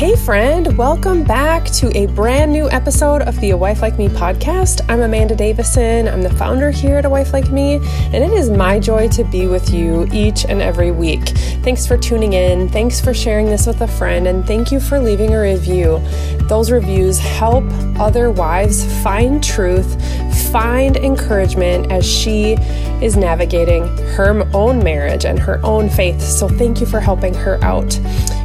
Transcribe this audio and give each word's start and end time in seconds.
Hey, 0.00 0.16
friend, 0.16 0.78
welcome 0.78 1.24
back 1.24 1.66
to 1.72 1.94
a 1.94 2.06
brand 2.06 2.50
new 2.50 2.70
episode 2.70 3.20
of 3.20 3.38
the 3.40 3.50
A 3.50 3.56
Wife 3.58 3.82
Like 3.82 3.98
Me 3.98 4.08
podcast. 4.08 4.80
I'm 4.88 5.02
Amanda 5.02 5.36
Davison. 5.36 6.08
I'm 6.08 6.22
the 6.22 6.32
founder 6.36 6.70
here 6.70 6.96
at 6.96 7.04
A 7.04 7.10
Wife 7.10 7.34
Like 7.34 7.50
Me, 7.50 7.74
and 7.74 8.14
it 8.14 8.32
is 8.32 8.48
my 8.48 8.78
joy 8.78 9.08
to 9.08 9.24
be 9.24 9.46
with 9.46 9.74
you 9.74 10.08
each 10.10 10.46
and 10.46 10.62
every 10.62 10.90
week. 10.90 11.28
Thanks 11.64 11.86
for 11.86 11.98
tuning 11.98 12.32
in. 12.32 12.70
Thanks 12.70 12.98
for 12.98 13.12
sharing 13.12 13.44
this 13.44 13.66
with 13.66 13.82
a 13.82 13.86
friend, 13.86 14.26
and 14.26 14.46
thank 14.46 14.72
you 14.72 14.80
for 14.80 14.98
leaving 14.98 15.34
a 15.34 15.40
review. 15.42 15.98
Those 16.48 16.70
reviews 16.70 17.18
help 17.18 17.66
other 17.98 18.30
wives 18.30 18.82
find 19.02 19.44
truth, 19.44 20.02
find 20.50 20.96
encouragement 20.96 21.92
as 21.92 22.06
she 22.06 22.54
is 23.02 23.18
navigating 23.18 23.86
her 24.14 24.48
own 24.54 24.82
marriage 24.82 25.26
and 25.26 25.38
her 25.38 25.60
own 25.62 25.90
faith. 25.90 26.22
So, 26.22 26.48
thank 26.48 26.80
you 26.80 26.86
for 26.86 27.00
helping 27.00 27.34
her 27.34 27.62
out. 27.62 28.00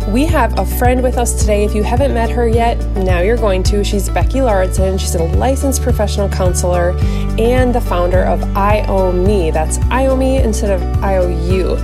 We 0.09 0.25
have 0.27 0.59
a 0.59 0.65
friend 0.65 1.02
with 1.02 1.17
us 1.17 1.34
today. 1.34 1.66
If 1.66 1.73
you 1.73 1.81
haven't 1.81 2.13
met 2.13 2.30
her 2.30 2.48
yet, 2.48 2.77
now 2.95 3.21
you're 3.21 3.38
going 3.38 3.63
to. 3.63 3.84
She's 3.84 4.07
Becky 4.07 4.38
Lauridsen. 4.38 4.99
She's 4.99 5.16
a 5.16 5.23
licensed 5.23 5.81
professional 5.81 6.30
counselor 6.30 6.91
and 7.39 7.73
the 7.73 7.81
founder 7.81 8.23
of 8.23 8.39
IOME. 8.55 9.52
That's 9.52 9.80
IOME 9.80 10.44
instead 10.44 10.70
of 10.70 11.03
IOU. 11.03 11.77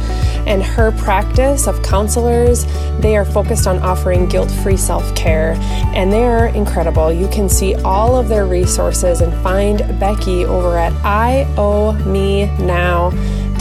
And 0.45 0.61
her 0.61 0.91
practice 0.91 1.65
of 1.65 1.81
counselors, 1.81 2.65
they 2.99 3.17
are 3.17 3.25
focused 3.25 3.65
on 3.65 3.79
offering 3.79 4.27
guilt 4.27 4.51
free 4.51 4.77
self 4.77 5.15
care. 5.15 5.53
And 5.95 6.13
they're 6.13 6.47
incredible. 6.47 7.11
You 7.11 7.27
can 7.29 7.49
see 7.49 7.73
all 7.77 8.15
of 8.15 8.27
their 8.29 8.45
resources 8.45 9.21
and 9.21 9.33
find 9.41 9.79
Becky 9.99 10.45
over 10.45 10.77
at 10.77 10.93
IOME 11.03 12.55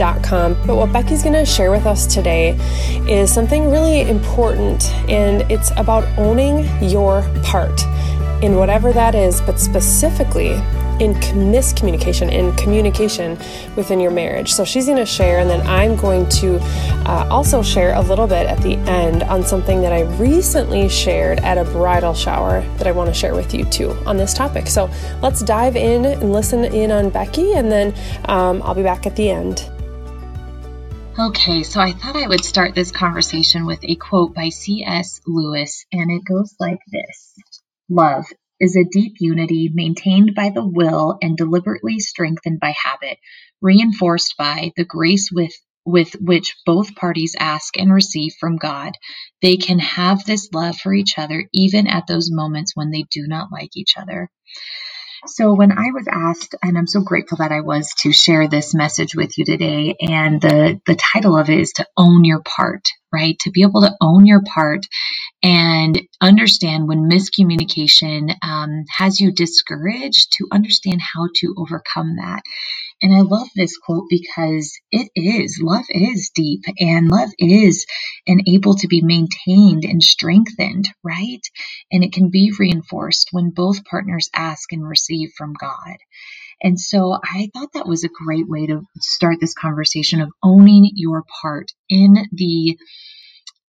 But 0.01 0.77
what 0.77 0.93
Becky's 0.95 1.23
going 1.23 1.35
to 1.35 1.45
share 1.45 1.71
with 1.71 1.85
us 1.85 2.07
today 2.07 2.57
is 3.07 3.31
something 3.33 3.71
really 3.71 4.01
important, 4.01 4.85
and 5.11 5.43
it's 5.53 5.71
about 5.77 6.05
owning 6.19 6.67
your 6.83 7.23
part 7.43 7.83
in 8.43 8.57
whatever 8.57 8.95
that 8.95 9.15
is, 9.15 9.43
but 9.43 9.61
specifically 9.61 10.53
in 11.01 11.13
miscommunication, 11.35 12.33
in 12.33 12.55
communication 12.57 13.39
within 13.77 14.01
your 14.01 14.11
marriage. 14.11 14.55
So 14.55 14.65
she's 14.65 14.87
going 14.87 14.97
to 14.97 15.05
share, 15.05 15.41
and 15.41 15.51
then 15.51 15.67
I'm 15.67 15.97
going 15.97 16.27
to 16.31 16.59
uh, 17.07 17.29
also 17.31 17.63
share 17.63 17.95
a 17.95 18.01
little 18.01 18.27
bit 18.27 18.47
at 18.47 18.63
the 18.63 18.77
end 18.89 19.23
on 19.25 19.43
something 19.43 19.83
that 19.83 19.93
I 19.93 20.03
recently 20.17 20.89
shared 20.89 21.41
at 21.41 21.59
a 21.59 21.65
bridal 21.65 22.15
shower 22.15 22.63
that 22.79 22.87
I 22.87 22.93
want 22.93 23.09
to 23.09 23.15
share 23.15 23.35
with 23.35 23.53
you 23.53 23.67
too 23.67 23.91
on 24.07 24.17
this 24.17 24.33
topic. 24.33 24.67
So 24.67 24.89
let's 25.21 25.43
dive 25.43 25.77
in 25.77 26.07
and 26.07 26.33
listen 26.33 26.65
in 26.65 26.91
on 26.91 27.11
Becky, 27.11 27.53
and 27.53 27.71
then 27.71 27.95
um, 28.27 28.63
I'll 28.63 28.75
be 28.75 28.83
back 28.83 29.07
at 29.07 29.15
the 29.15 29.29
end. 29.29 29.71
Okay, 31.19 31.65
so 31.65 31.81
I 31.81 31.93
thought 31.93 32.15
I 32.15 32.29
would 32.29 32.45
start 32.45 32.75
this 32.75 32.93
conversation 32.93 33.67
with 33.67 33.81
a 33.83 33.97
quote 33.97 34.33
by 34.33 34.49
C.S. 34.49 35.21
Lewis, 35.27 35.85
and 35.93 36.11
it 36.11 36.25
goes 36.25 36.55
like 36.61 36.79
this 36.87 37.35
Love 37.89 38.27
is 38.61 38.77
a 38.77 38.85
deep 38.85 39.15
unity 39.19 39.71
maintained 39.75 40.35
by 40.37 40.51
the 40.51 40.65
will 40.65 41.19
and 41.21 41.37
deliberately 41.37 41.99
strengthened 41.99 42.61
by 42.61 42.73
habit, 42.81 43.19
reinforced 43.61 44.37
by 44.39 44.73
the 44.77 44.85
grace 44.85 45.31
with 45.33 45.53
with 45.85 46.13
which 46.21 46.55
both 46.65 46.95
parties 46.95 47.35
ask 47.39 47.77
and 47.77 47.93
receive 47.93 48.33
from 48.39 48.57
God. 48.57 48.93
They 49.43 49.57
can 49.57 49.81
have 49.81 50.25
this 50.25 50.49
love 50.55 50.77
for 50.77 50.95
each 50.95 51.19
other 51.19 51.49
even 51.53 51.89
at 51.89 52.07
those 52.07 52.31
moments 52.31 52.77
when 52.77 52.91
they 52.91 53.05
do 53.11 53.27
not 53.27 53.51
like 53.51 53.71
each 53.77 53.97
other. 53.97 54.31
So, 55.27 55.55
when 55.55 55.73
I 55.73 55.93
was 55.95 56.09
asked, 56.11 56.55
and 56.63 56.79
I'm 56.79 56.89
so 56.89 57.01
grateful 57.03 57.39
that 57.39 57.53
I 57.53 57.61
was 57.63 57.91
to 58.01 58.13
share 58.13 58.49
this 58.49 58.75
message 58.75 59.15
with 59.17 59.39
you 59.39 59.45
today, 59.45 59.97
and 60.01 60.41
the, 60.41 60.81
the 60.87 60.97
title 60.97 61.39
of 61.39 61.51
it 61.51 61.61
is 61.61 61.73
to 61.75 61.87
own 61.97 62.25
your 62.25 62.43
part, 62.43 62.83
right? 63.13 63.39
To 63.41 63.51
be 63.53 63.63
able 63.63 63.83
to 63.83 63.95
own 64.01 64.27
your 64.27 64.43
part 64.43 64.87
and 65.43 66.01
understand 66.21 66.89
when 66.89 67.11
miscommunication 67.11 68.35
um, 68.45 68.85
has 68.99 69.21
you 69.21 69.33
discouraged, 69.33 70.35
to 70.35 70.49
understand 70.53 71.01
how 71.03 71.29
to 71.37 71.55
overcome 71.59 72.17
that. 72.19 72.43
And 73.03 73.15
I 73.15 73.21
love 73.23 73.49
this 73.57 73.79
quote 73.79 74.07
because 74.11 74.79
it 74.93 75.11
is, 75.17 75.61
love 75.63 75.85
is 75.91 76.31
deep 76.35 76.63
and 76.81 77.11
love 77.11 77.31
is 77.39 77.87
and 78.27 78.43
able 78.49 78.77
to 78.77 78.89
be 78.89 79.03
maintained 79.03 79.85
and 79.85 80.03
strengthened, 80.03 80.89
right? 81.05 81.43
And 81.93 82.05
it 82.05 82.13
can 82.13 82.31
be 82.31 82.53
reinforced 82.59 83.29
when 83.33 83.51
both 83.51 83.85
partners 83.85 84.31
ask 84.35 84.73
and 84.73 84.89
receive 84.89 85.31
from 85.37 85.55
God. 85.61 85.97
And 86.63 86.81
so 86.81 87.19
I 87.23 87.51
thought 87.55 87.75
that 87.75 87.89
was 87.89 88.05
a 88.05 88.11
great 88.11 88.49
way 88.49 88.67
to 88.67 88.83
start 89.01 89.39
this 89.41 89.55
conversation 89.55 90.21
of 90.23 90.31
owning 90.43 90.91
your 90.95 91.25
part 91.43 91.69
in 91.89 92.17
the 92.33 92.79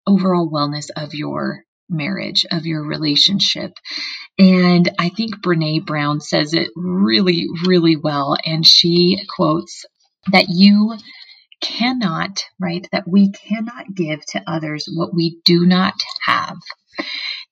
overall 0.07 0.51
wellness 0.51 0.89
of 0.97 1.15
your 1.15 1.65
marriage, 1.91 2.47
of 2.51 2.67
your 2.67 2.85
relationship. 2.85 3.73
And 4.39 4.91
I 4.99 5.11
think 5.11 5.43
Brene 5.43 5.85
Brown 5.85 6.21
says 6.21 6.55
it 6.55 6.69
really, 6.77 7.47
really 7.67 7.97
well. 7.97 8.37
And 8.45 8.67
she 8.67 9.19
quotes 9.35 9.85
that 10.33 10.47
you 10.49 10.97
cannot, 11.61 12.45
right, 12.59 12.87
that 12.93 13.05
we 13.07 13.31
cannot 13.31 13.95
give 13.95 14.25
to 14.27 14.43
others 14.47 14.89
what 14.93 15.15
we 15.15 15.41
do 15.45 15.67
not 15.67 15.95
have. 16.25 16.57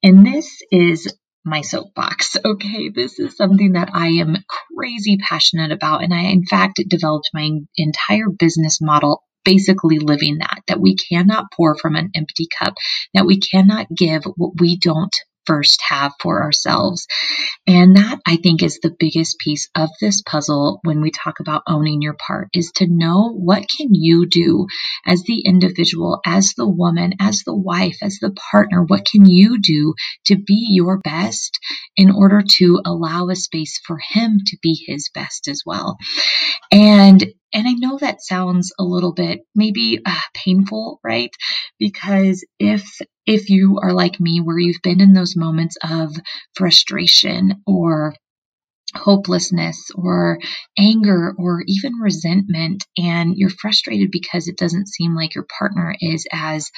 And 0.02 0.26
this 0.26 0.62
is 0.70 1.12
my 1.44 1.62
soapbox. 1.62 2.36
Okay, 2.44 2.88
this 2.88 3.18
is 3.18 3.36
something 3.36 3.72
that 3.72 3.90
I 3.92 4.08
am 4.08 4.36
crazy 4.76 5.18
passionate 5.18 5.72
about. 5.72 6.02
And 6.02 6.14
I, 6.14 6.22
in 6.24 6.44
fact, 6.46 6.80
developed 6.88 7.30
my 7.34 7.50
entire 7.76 8.28
business 8.30 8.80
model 8.80 9.22
basically 9.44 9.98
living 9.98 10.38
that, 10.38 10.60
that 10.68 10.80
we 10.80 10.96
cannot 10.96 11.46
pour 11.56 11.76
from 11.76 11.94
an 11.94 12.10
empty 12.14 12.48
cup, 12.58 12.74
that 13.14 13.26
we 13.26 13.38
cannot 13.40 13.86
give 13.94 14.24
what 14.36 14.52
we 14.60 14.78
don't 14.78 15.14
first 15.48 15.80
have 15.88 16.12
for 16.20 16.42
ourselves. 16.42 17.06
And 17.66 17.96
that 17.96 18.20
I 18.26 18.36
think 18.36 18.62
is 18.62 18.78
the 18.80 18.94
biggest 18.96 19.38
piece 19.38 19.68
of 19.74 19.88
this 19.98 20.20
puzzle 20.22 20.80
when 20.84 21.00
we 21.00 21.10
talk 21.10 21.40
about 21.40 21.62
owning 21.66 22.02
your 22.02 22.14
part 22.14 22.48
is 22.52 22.70
to 22.76 22.86
know 22.86 23.32
what 23.32 23.64
can 23.74 23.94
you 23.94 24.26
do 24.28 24.66
as 25.06 25.22
the 25.22 25.40
individual, 25.40 26.20
as 26.26 26.52
the 26.54 26.68
woman, 26.68 27.14
as 27.18 27.42
the 27.44 27.56
wife, 27.56 27.96
as 28.02 28.18
the 28.20 28.36
partner, 28.50 28.84
what 28.86 29.06
can 29.10 29.24
you 29.24 29.58
do 29.58 29.94
to 30.26 30.36
be 30.36 30.66
your 30.70 30.98
best 30.98 31.58
in 31.96 32.10
order 32.10 32.42
to 32.56 32.80
allow 32.84 33.28
a 33.28 33.36
space 33.36 33.80
for 33.86 33.96
him 33.98 34.38
to 34.46 34.58
be 34.62 34.84
his 34.86 35.10
best 35.14 35.48
as 35.48 35.62
well. 35.64 35.96
And 36.70 37.24
and 37.52 37.66
I 37.66 37.72
know 37.72 37.98
that 37.98 38.22
sounds 38.22 38.72
a 38.78 38.84
little 38.84 39.12
bit 39.12 39.40
maybe 39.54 40.00
uh, 40.04 40.20
painful, 40.34 41.00
right? 41.02 41.30
Because 41.78 42.44
if 42.58 42.98
if 43.26 43.50
you 43.50 43.78
are 43.82 43.92
like 43.92 44.20
me 44.20 44.40
where 44.40 44.58
you've 44.58 44.82
been 44.82 45.00
in 45.00 45.12
those 45.12 45.36
moments 45.36 45.76
of 45.82 46.14
frustration 46.54 47.62
or 47.66 48.14
hopelessness 48.94 49.90
or 49.94 50.38
anger 50.78 51.34
or 51.38 51.62
even 51.66 51.92
resentment 52.00 52.84
and 52.96 53.34
you're 53.36 53.50
frustrated 53.50 54.10
because 54.10 54.48
it 54.48 54.56
doesn't 54.56 54.88
seem 54.88 55.14
like 55.14 55.34
your 55.34 55.46
partner 55.58 55.94
is 56.00 56.26
as 56.32 56.70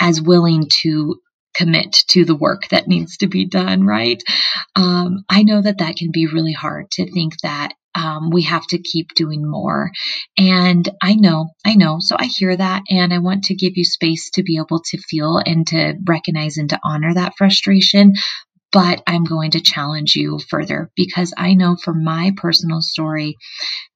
as 0.00 0.22
willing 0.22 0.68
to 0.82 1.16
commit 1.56 1.92
to 2.08 2.24
the 2.24 2.36
work 2.36 2.68
that 2.68 2.86
needs 2.86 3.16
to 3.16 3.26
be 3.26 3.44
done 3.44 3.84
right 3.84 4.22
um, 4.76 5.24
i 5.28 5.42
know 5.42 5.60
that 5.60 5.78
that 5.78 5.96
can 5.96 6.10
be 6.12 6.28
really 6.28 6.52
hard 6.52 6.88
to 6.92 7.10
think 7.10 7.34
that 7.42 7.72
um, 7.94 8.30
we 8.30 8.42
have 8.42 8.66
to 8.68 8.78
keep 8.78 9.14
doing 9.14 9.48
more. 9.48 9.90
And 10.38 10.88
I 11.02 11.14
know, 11.14 11.50
I 11.64 11.74
know. 11.74 11.98
So 12.00 12.16
I 12.18 12.26
hear 12.26 12.56
that 12.56 12.82
and 12.88 13.12
I 13.12 13.18
want 13.18 13.44
to 13.44 13.54
give 13.54 13.72
you 13.76 13.84
space 13.84 14.30
to 14.30 14.42
be 14.42 14.58
able 14.58 14.80
to 14.86 14.98
feel 14.98 15.40
and 15.44 15.66
to 15.68 15.94
recognize 16.06 16.56
and 16.56 16.70
to 16.70 16.80
honor 16.84 17.14
that 17.14 17.34
frustration 17.36 18.14
but 18.72 19.02
I'm 19.06 19.24
going 19.24 19.52
to 19.52 19.60
challenge 19.60 20.16
you 20.16 20.40
further 20.50 20.90
because 20.96 21.34
I 21.36 21.54
know 21.54 21.76
from 21.76 22.04
my 22.04 22.32
personal 22.36 22.80
story 22.82 23.36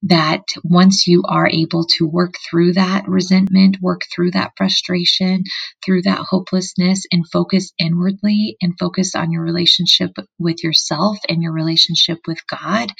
that 0.04 0.42
once 0.64 1.06
you 1.08 1.24
are 1.28 1.48
able 1.48 1.86
to 1.98 2.06
work 2.08 2.34
through 2.50 2.74
that 2.74 3.08
resentment, 3.08 3.78
work 3.82 4.02
through 4.14 4.32
that 4.32 4.52
frustration, 4.56 5.44
through 5.84 6.02
that 6.02 6.20
hopelessness, 6.20 7.04
and 7.12 7.24
focus 7.32 7.72
inwardly 7.78 8.56
and 8.62 8.74
focus 8.80 9.14
on 9.16 9.32
your 9.32 9.42
relationship 9.42 10.12
with 10.38 10.64
yourself 10.64 11.18
and 11.28 11.42
your 11.42 11.52
relationship 11.52 12.18
with 12.28 12.40
God, 12.48 12.90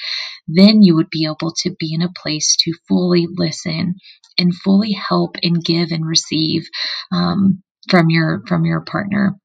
then 0.49 0.83
you 0.83 0.97
would 0.97 1.11
be 1.11 1.27
able 1.27 1.53
to 1.63 1.75
be 1.79 1.95
in 1.95 2.03
a 2.03 2.13
place 2.23 2.57
to 2.61 2.75
fully 2.89 3.27
listen 3.31 3.95
and 4.39 4.55
fully 4.55 4.93
help 4.93 5.37
and 5.43 5.65
give 5.65 5.93
and 5.93 6.07
receive 6.07 6.67
um, 7.13 7.63
from 7.91 8.11
your 8.11 8.43
from 8.47 8.65
your 8.67 8.83
partner. 8.83 9.37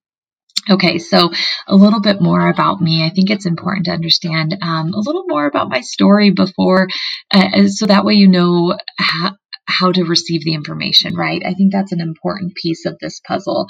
Okay, 0.69 1.00
so 1.00 1.31
a 1.68 1.75
little 1.75 2.00
bit 2.00 2.21
more 2.21 2.48
about 2.50 2.80
me. 2.80 3.04
I 3.04 3.10
think 3.10 3.31
it's 3.31 3.48
important 3.48 3.86
to 3.86 3.92
understand 3.92 4.56
um, 4.62 4.94
a 4.94 5.00
little 5.00 5.24
more 5.27 5.48
about 5.48 5.69
my 5.69 5.81
story 5.81 6.30
before, 6.30 6.88
uh, 7.33 7.68
so 7.68 7.88
that 7.88 8.06
way 8.06 8.13
you 8.13 8.27
know 8.27 8.77
how, 8.98 9.36
how 9.66 9.92
to 9.92 10.04
receive 10.04 10.44
the 10.44 10.54
information, 10.54 11.16
right? 11.16 11.42
I 11.44 11.54
think 11.54 11.71
that's 11.71 11.92
an 11.92 12.01
important 12.01 12.56
piece 12.56 12.86
of 12.86 12.98
this 13.00 13.19
puzzle. 13.19 13.68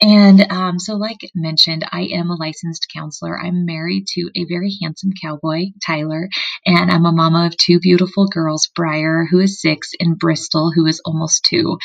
And 0.00 0.46
um, 0.50 0.78
so, 0.78 0.96
like 0.96 1.18
mentioned, 1.34 1.84
I 1.90 2.02
am 2.12 2.30
a 2.30 2.36
licensed 2.36 2.86
counselor. 2.94 3.38
I'm 3.38 3.64
married 3.64 4.06
to 4.14 4.30
a 4.36 4.44
very 4.44 4.76
handsome 4.82 5.10
cowboy, 5.20 5.66
Tyler, 5.86 6.28
and 6.66 6.90
I'm 6.90 7.06
a 7.06 7.12
mama 7.12 7.46
of 7.46 7.56
two 7.56 7.80
beautiful 7.80 8.26
girls, 8.28 8.68
Briar, 8.74 9.26
who 9.30 9.40
is 9.40 9.60
six, 9.60 9.92
and 9.98 10.18
Bristol, 10.18 10.70
who 10.74 10.86
is 10.86 11.00
almost 11.04 11.46
two. 11.48 11.78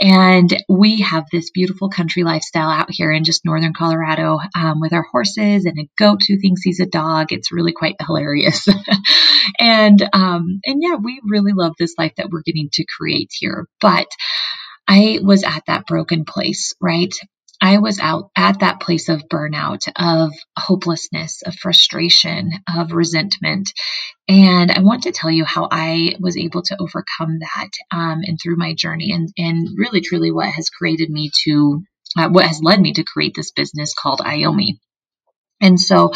And 0.00 0.62
we 0.68 1.02
have 1.02 1.24
this 1.30 1.50
beautiful 1.50 1.90
country 1.90 2.24
lifestyle 2.24 2.70
out 2.70 2.88
here 2.90 3.12
in 3.12 3.24
just 3.24 3.44
northern 3.44 3.74
Colorado 3.74 4.38
um, 4.56 4.80
with 4.80 4.94
our 4.94 5.04
horses 5.12 5.66
and 5.66 5.78
a 5.78 5.88
goat 5.98 6.22
who 6.26 6.38
thinks 6.38 6.62
he's 6.62 6.80
a 6.80 6.86
dog. 6.86 7.32
It's 7.32 7.52
really 7.52 7.72
quite 7.72 7.96
hilarious. 8.00 8.66
and 9.58 10.02
um, 10.14 10.60
and 10.64 10.82
yeah, 10.82 10.96
we 10.96 11.20
really 11.24 11.52
love 11.54 11.74
this 11.78 11.94
life 11.98 12.14
that 12.16 12.30
we're 12.30 12.42
getting 12.42 12.70
to 12.72 12.86
create 12.96 13.30
here. 13.32 13.66
But 13.80 14.06
I 14.88 15.20
was 15.22 15.44
at 15.44 15.64
that 15.66 15.86
broken 15.86 16.24
place, 16.24 16.74
right? 16.80 17.12
I 17.60 17.78
was 17.78 17.98
out 17.98 18.30
at 18.36 18.60
that 18.60 18.80
place 18.80 19.08
of 19.08 19.28
burnout, 19.28 19.88
of 19.96 20.32
hopelessness, 20.56 21.42
of 21.42 21.54
frustration, 21.56 22.50
of 22.76 22.92
resentment. 22.92 23.72
And 24.28 24.70
I 24.70 24.80
want 24.80 25.04
to 25.04 25.12
tell 25.12 25.30
you 25.30 25.44
how 25.44 25.68
I 25.70 26.14
was 26.20 26.36
able 26.36 26.62
to 26.62 26.76
overcome 26.80 27.38
that 27.40 27.70
um, 27.90 28.20
and 28.24 28.38
through 28.40 28.56
my 28.56 28.74
journey 28.74 29.12
and, 29.12 29.28
and 29.36 29.68
really 29.76 30.00
truly 30.00 30.30
what 30.30 30.52
has 30.52 30.70
created 30.70 31.10
me 31.10 31.30
to, 31.44 31.82
uh, 32.16 32.28
what 32.28 32.46
has 32.46 32.60
led 32.62 32.80
me 32.80 32.92
to 32.94 33.04
create 33.04 33.32
this 33.34 33.52
business 33.52 33.94
called 33.94 34.20
IOME. 34.20 34.78
And 35.60 35.80
so 35.80 36.12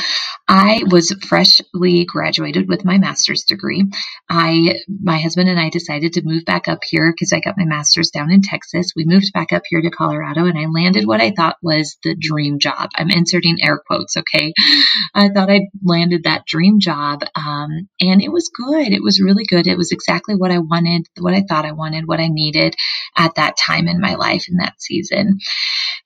I 0.48 0.82
was 0.90 1.14
freshly 1.28 2.04
graduated 2.04 2.68
with 2.68 2.84
my 2.84 2.98
master's 2.98 3.44
degree. 3.44 3.84
I, 4.28 4.80
my 5.02 5.18
husband 5.18 5.48
and 5.48 5.58
I 5.58 5.70
decided 5.70 6.12
to 6.14 6.24
move 6.24 6.44
back 6.44 6.68
up 6.68 6.80
here 6.88 7.12
because 7.12 7.32
I 7.32 7.40
got 7.40 7.56
my 7.56 7.64
master's 7.64 8.10
down 8.10 8.30
in 8.30 8.42
Texas. 8.42 8.92
We 8.94 9.04
moved 9.04 9.32
back 9.32 9.52
up 9.52 9.62
here 9.68 9.80
to 9.80 9.90
Colorado 9.90 10.46
and 10.46 10.58
I 10.58 10.66
landed 10.66 11.06
what 11.06 11.20
I 11.20 11.32
thought 11.36 11.56
was 11.62 11.96
the 12.04 12.14
dream 12.18 12.58
job. 12.58 12.90
I'm 12.94 13.10
inserting 13.10 13.58
air 13.62 13.80
quotes, 13.86 14.16
okay? 14.16 14.52
I 15.14 15.28
thought 15.30 15.50
I 15.50 15.68
landed 15.82 16.24
that 16.24 16.46
dream 16.46 16.80
job. 16.80 17.22
Um, 17.34 17.88
and 18.00 18.22
it 18.22 18.32
was 18.32 18.50
good. 18.54 18.92
It 18.92 19.02
was 19.02 19.22
really 19.22 19.44
good. 19.44 19.66
It 19.66 19.78
was 19.78 19.92
exactly 19.92 20.36
what 20.36 20.50
I 20.50 20.58
wanted, 20.58 21.06
what 21.18 21.34
I 21.34 21.44
thought 21.48 21.64
I 21.64 21.72
wanted, 21.72 22.06
what 22.06 22.20
I 22.20 22.28
needed 22.28 22.74
at 23.16 23.34
that 23.36 23.56
time 23.56 23.88
in 23.88 24.00
my 24.00 24.14
life 24.14 24.46
in 24.48 24.58
that 24.58 24.80
season. 24.80 25.38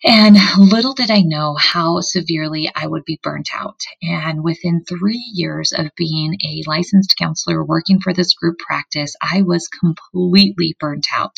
And 0.05 0.37
little 0.59 0.95
did 0.95 1.11
I 1.11 1.23
know 1.23 1.57
how 1.57 2.01
severely 2.01 2.71
I 2.75 2.87
would 2.87 3.05
be 3.05 3.19
burnt 3.23 3.51
out. 3.55 3.81
And 4.03 4.45
within 4.45 4.85
three 4.85 5.25
years 5.35 5.73
of 5.73 5.91
being 5.97 6.37
a 6.45 6.63
licensed 6.67 7.17
counselor 7.19 7.65
working 7.65 8.01
for 8.01 8.13
this 8.15 8.35
group 8.35 8.59
practice, 8.59 9.15
I 9.23 9.43
was 9.43 9.69
completely 9.69 10.77
burnt 10.79 11.07
out. 11.15 11.37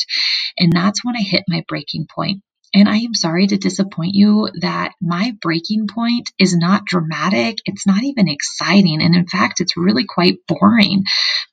And 0.57 0.71
that's 0.73 1.03
when 1.03 1.15
I 1.15 1.21
hit 1.21 1.43
my 1.47 1.63
breaking 1.67 2.07
point. 2.13 2.43
And 2.73 2.87
I 2.87 2.97
am 2.97 3.15
sorry 3.15 3.47
to 3.47 3.57
disappoint 3.57 4.13
you 4.13 4.49
that 4.61 4.93
my 5.01 5.35
breaking 5.41 5.87
point 5.87 6.31
is 6.37 6.55
not 6.55 6.85
dramatic. 6.85 7.57
It's 7.65 7.87
not 7.87 8.03
even 8.03 8.27
exciting. 8.27 9.01
And 9.01 9.15
in 9.15 9.27
fact, 9.27 9.59
it's 9.59 9.75
really 9.75 10.05
quite 10.05 10.37
boring. 10.47 11.03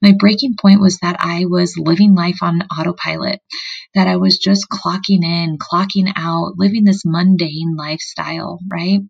My 0.03 0.13
breaking 0.19 0.57
point 0.61 0.81
was 0.81 0.99
that 0.99 1.17
I 1.21 1.47
was 1.47 1.79
living 1.79 2.15
life 2.15 2.43
on 2.43 2.63
autopilot, 2.63 3.41
that 3.95 4.09
I 4.09 4.17
was 4.17 4.39
just 4.39 4.69
clocking 4.69 5.25
in, 5.25 5.57
clocking 5.59 6.13
out, 6.15 6.55
living 6.59 6.85
this 6.85 7.03
mundane 7.07 7.77
lifestyle, 7.79 8.59
right? 8.71 9.01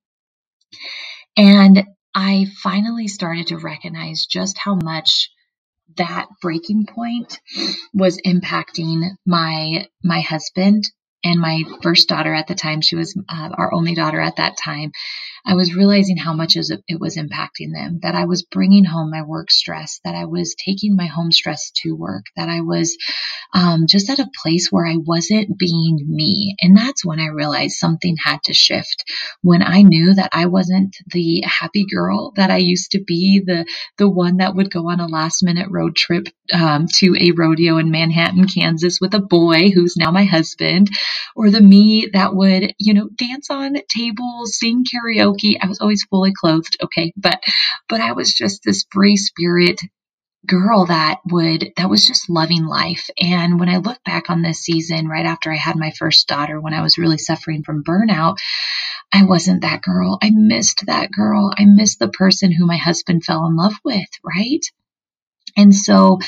And 1.37 1.85
I 2.15 2.47
finally 2.63 3.09
started 3.09 3.49
to 3.49 3.59
recognize 3.59 4.27
just 4.27 4.59
how 4.59 4.77
much 4.77 5.31
that 5.97 6.27
breaking 6.41 6.87
point 6.87 7.41
was 7.93 8.21
impacting 8.25 9.03
my 9.27 9.89
my 10.03 10.21
husband 10.21 10.85
and 11.27 11.41
my 11.41 11.63
first 11.83 12.09
daughter 12.09 12.33
at 12.33 12.47
the 12.47 12.55
time, 12.55 12.81
she 12.81 12.97
was 12.97 13.17
uh, 13.29 13.51
our 13.53 13.75
only 13.75 13.95
daughter 13.95 14.21
at 14.21 14.37
that 14.37 14.57
time, 14.57 14.93
I 15.47 15.55
was 15.55 15.75
realizing 15.75 16.17
how 16.17 16.35
much 16.35 16.57
it 16.57 17.01
was 17.01 17.17
impacting 17.17 17.73
them, 17.73 18.01
that 18.03 18.15
I 18.15 18.27
was 18.27 18.43
bringing 18.43 18.85
home 18.85 19.11
my 19.11 19.23
work 19.23 19.51
stress, 19.51 20.01
that 20.05 20.15
I 20.15 20.25
was 20.27 20.55
taking 20.55 20.97
my 20.97 21.07
home 21.07 21.33
stress 21.33 21.71
to 21.83 21.93
work, 21.95 22.25
that 22.37 22.49
I 22.49 22.63
was 22.63 22.97
um, 23.55 23.87
just 23.89 24.11
at 24.11 24.19
a 24.19 24.31
place 24.43 24.69
where 24.71 24.87
I 24.87 24.97
wasn't 24.97 25.59
being 25.59 26.05
me. 26.09 26.57
And 26.61 26.77
that's 26.77 27.05
when 27.05 27.21
I 27.21 27.29
realized 27.29 27.77
something 27.77 28.17
had 28.23 28.43
to 28.45 28.55
shift. 28.55 29.05
When 29.43 29.63
I 29.63 29.83
knew 29.83 30.15
that 30.15 30.31
I 30.33 30.47
wasn't 30.47 30.97
the 31.13 31.43
happy 31.47 31.87
girl 31.87 32.33
that 32.37 32.51
I 32.51 32.59
used 32.59 32.93
to 32.93 33.03
be, 33.05 33.43
the, 33.45 33.67
the 33.99 34.11
one 34.11 34.39
that 34.39 34.55
would 34.55 34.71
go 34.71 34.91
on 34.91 35.01
a 35.01 35.07
last 35.07 35.43
minute 35.45 35.69
road 35.71 35.97
trip 35.97 36.29
um, 36.53 36.87
to 36.97 37.17
a 37.19 37.33
rodeo 37.33 37.79
in 37.79 37.91
Manhattan, 37.91 38.47
Kansas 38.47 38.99
with 39.01 39.15
a 39.15 39.21
boy 39.21 39.71
who's 39.71 39.97
now 39.97 40.11
my 40.11 40.25
husband, 40.25 40.89
or 41.35 41.51
the 41.51 41.61
me 41.61 42.09
that 42.13 42.35
would, 42.35 42.75
you 42.79 42.95
know, 42.95 43.09
dance 43.17 43.51
on 43.51 43.75
tables, 43.89 44.59
sing 44.59 44.85
karaoke 44.85 45.36
I 45.45 45.67
was 45.67 45.81
always 45.81 46.05
fully 46.05 46.33
clothed, 46.33 46.77
okay, 46.83 47.13
but 47.17 47.41
but 47.89 48.01
I 48.01 48.13
was 48.13 48.33
just 48.33 48.63
this 48.65 48.85
free 48.91 49.17
spirit 49.17 49.81
girl 50.47 50.87
that 50.87 51.19
would 51.31 51.73
that 51.77 51.91
was 51.91 52.07
just 52.07 52.31
loving 52.31 52.67
life. 52.67 53.09
And 53.21 53.59
when 53.59 53.69
I 53.69 53.79
look 53.79 53.99
back 54.05 54.31
on 54.31 54.43
this 54.43 54.61
season 54.61 55.09
right 55.09 55.27
after 55.27 55.53
I 55.53 55.57
had 55.57 55.77
my 55.77 55.93
first 55.99 56.29
daughter 56.29 56.61
when 56.61 56.75
I 56.75 56.83
was 56.83 56.99
really 56.99 57.19
suffering 57.19 57.63
from 57.63 57.85
burnout, 57.85 58.37
I 59.13 59.25
wasn't 59.25 59.63
that 59.63 59.83
girl. 59.83 60.19
I 60.23 60.31
missed 60.31 60.85
that 60.87 61.11
girl. 61.11 61.53
I 61.57 61.65
missed 61.65 61.99
the 61.99 62.09
person 62.09 62.53
who 62.53 62.67
my 62.67 62.77
husband 62.77 63.25
fell 63.25 63.47
in 63.47 63.57
love 63.57 63.75
with, 63.85 64.09
right? 64.25 64.65
And 65.57 65.75
so, 65.75 66.19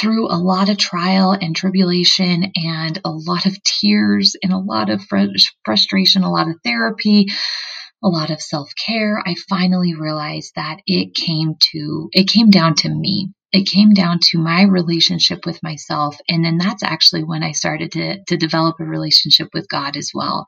through 0.00 0.28
a 0.28 0.38
lot 0.38 0.70
of 0.70 0.78
trial 0.78 1.32
and 1.32 1.54
tribulation, 1.54 2.52
and 2.56 2.98
a 3.04 3.10
lot 3.10 3.44
of 3.44 3.62
tears, 3.62 4.34
and 4.42 4.50
a 4.50 4.58
lot 4.58 4.88
of 4.88 5.02
frustration, 5.64 6.22
a 6.22 6.32
lot 6.32 6.48
of 6.48 6.56
therapy, 6.64 7.26
a 8.02 8.08
lot 8.08 8.30
of 8.30 8.40
self-care, 8.40 9.22
I 9.24 9.34
finally 9.48 9.94
realized 9.94 10.52
that 10.56 10.78
it 10.86 11.14
came 11.14 11.56
to 11.72 12.08
it 12.12 12.28
came 12.28 12.50
down 12.50 12.74
to 12.76 12.88
me. 12.88 13.32
It 13.52 13.68
came 13.68 13.90
down 13.90 14.18
to 14.30 14.38
my 14.38 14.62
relationship 14.62 15.44
with 15.44 15.62
myself. 15.62 16.16
And 16.26 16.42
then 16.42 16.56
that's 16.56 16.82
actually 16.82 17.22
when 17.22 17.42
I 17.42 17.52
started 17.52 17.92
to, 17.92 18.24
to 18.28 18.36
develop 18.38 18.76
a 18.80 18.84
relationship 18.84 19.48
with 19.52 19.68
God 19.68 19.96
as 19.96 20.10
well. 20.14 20.46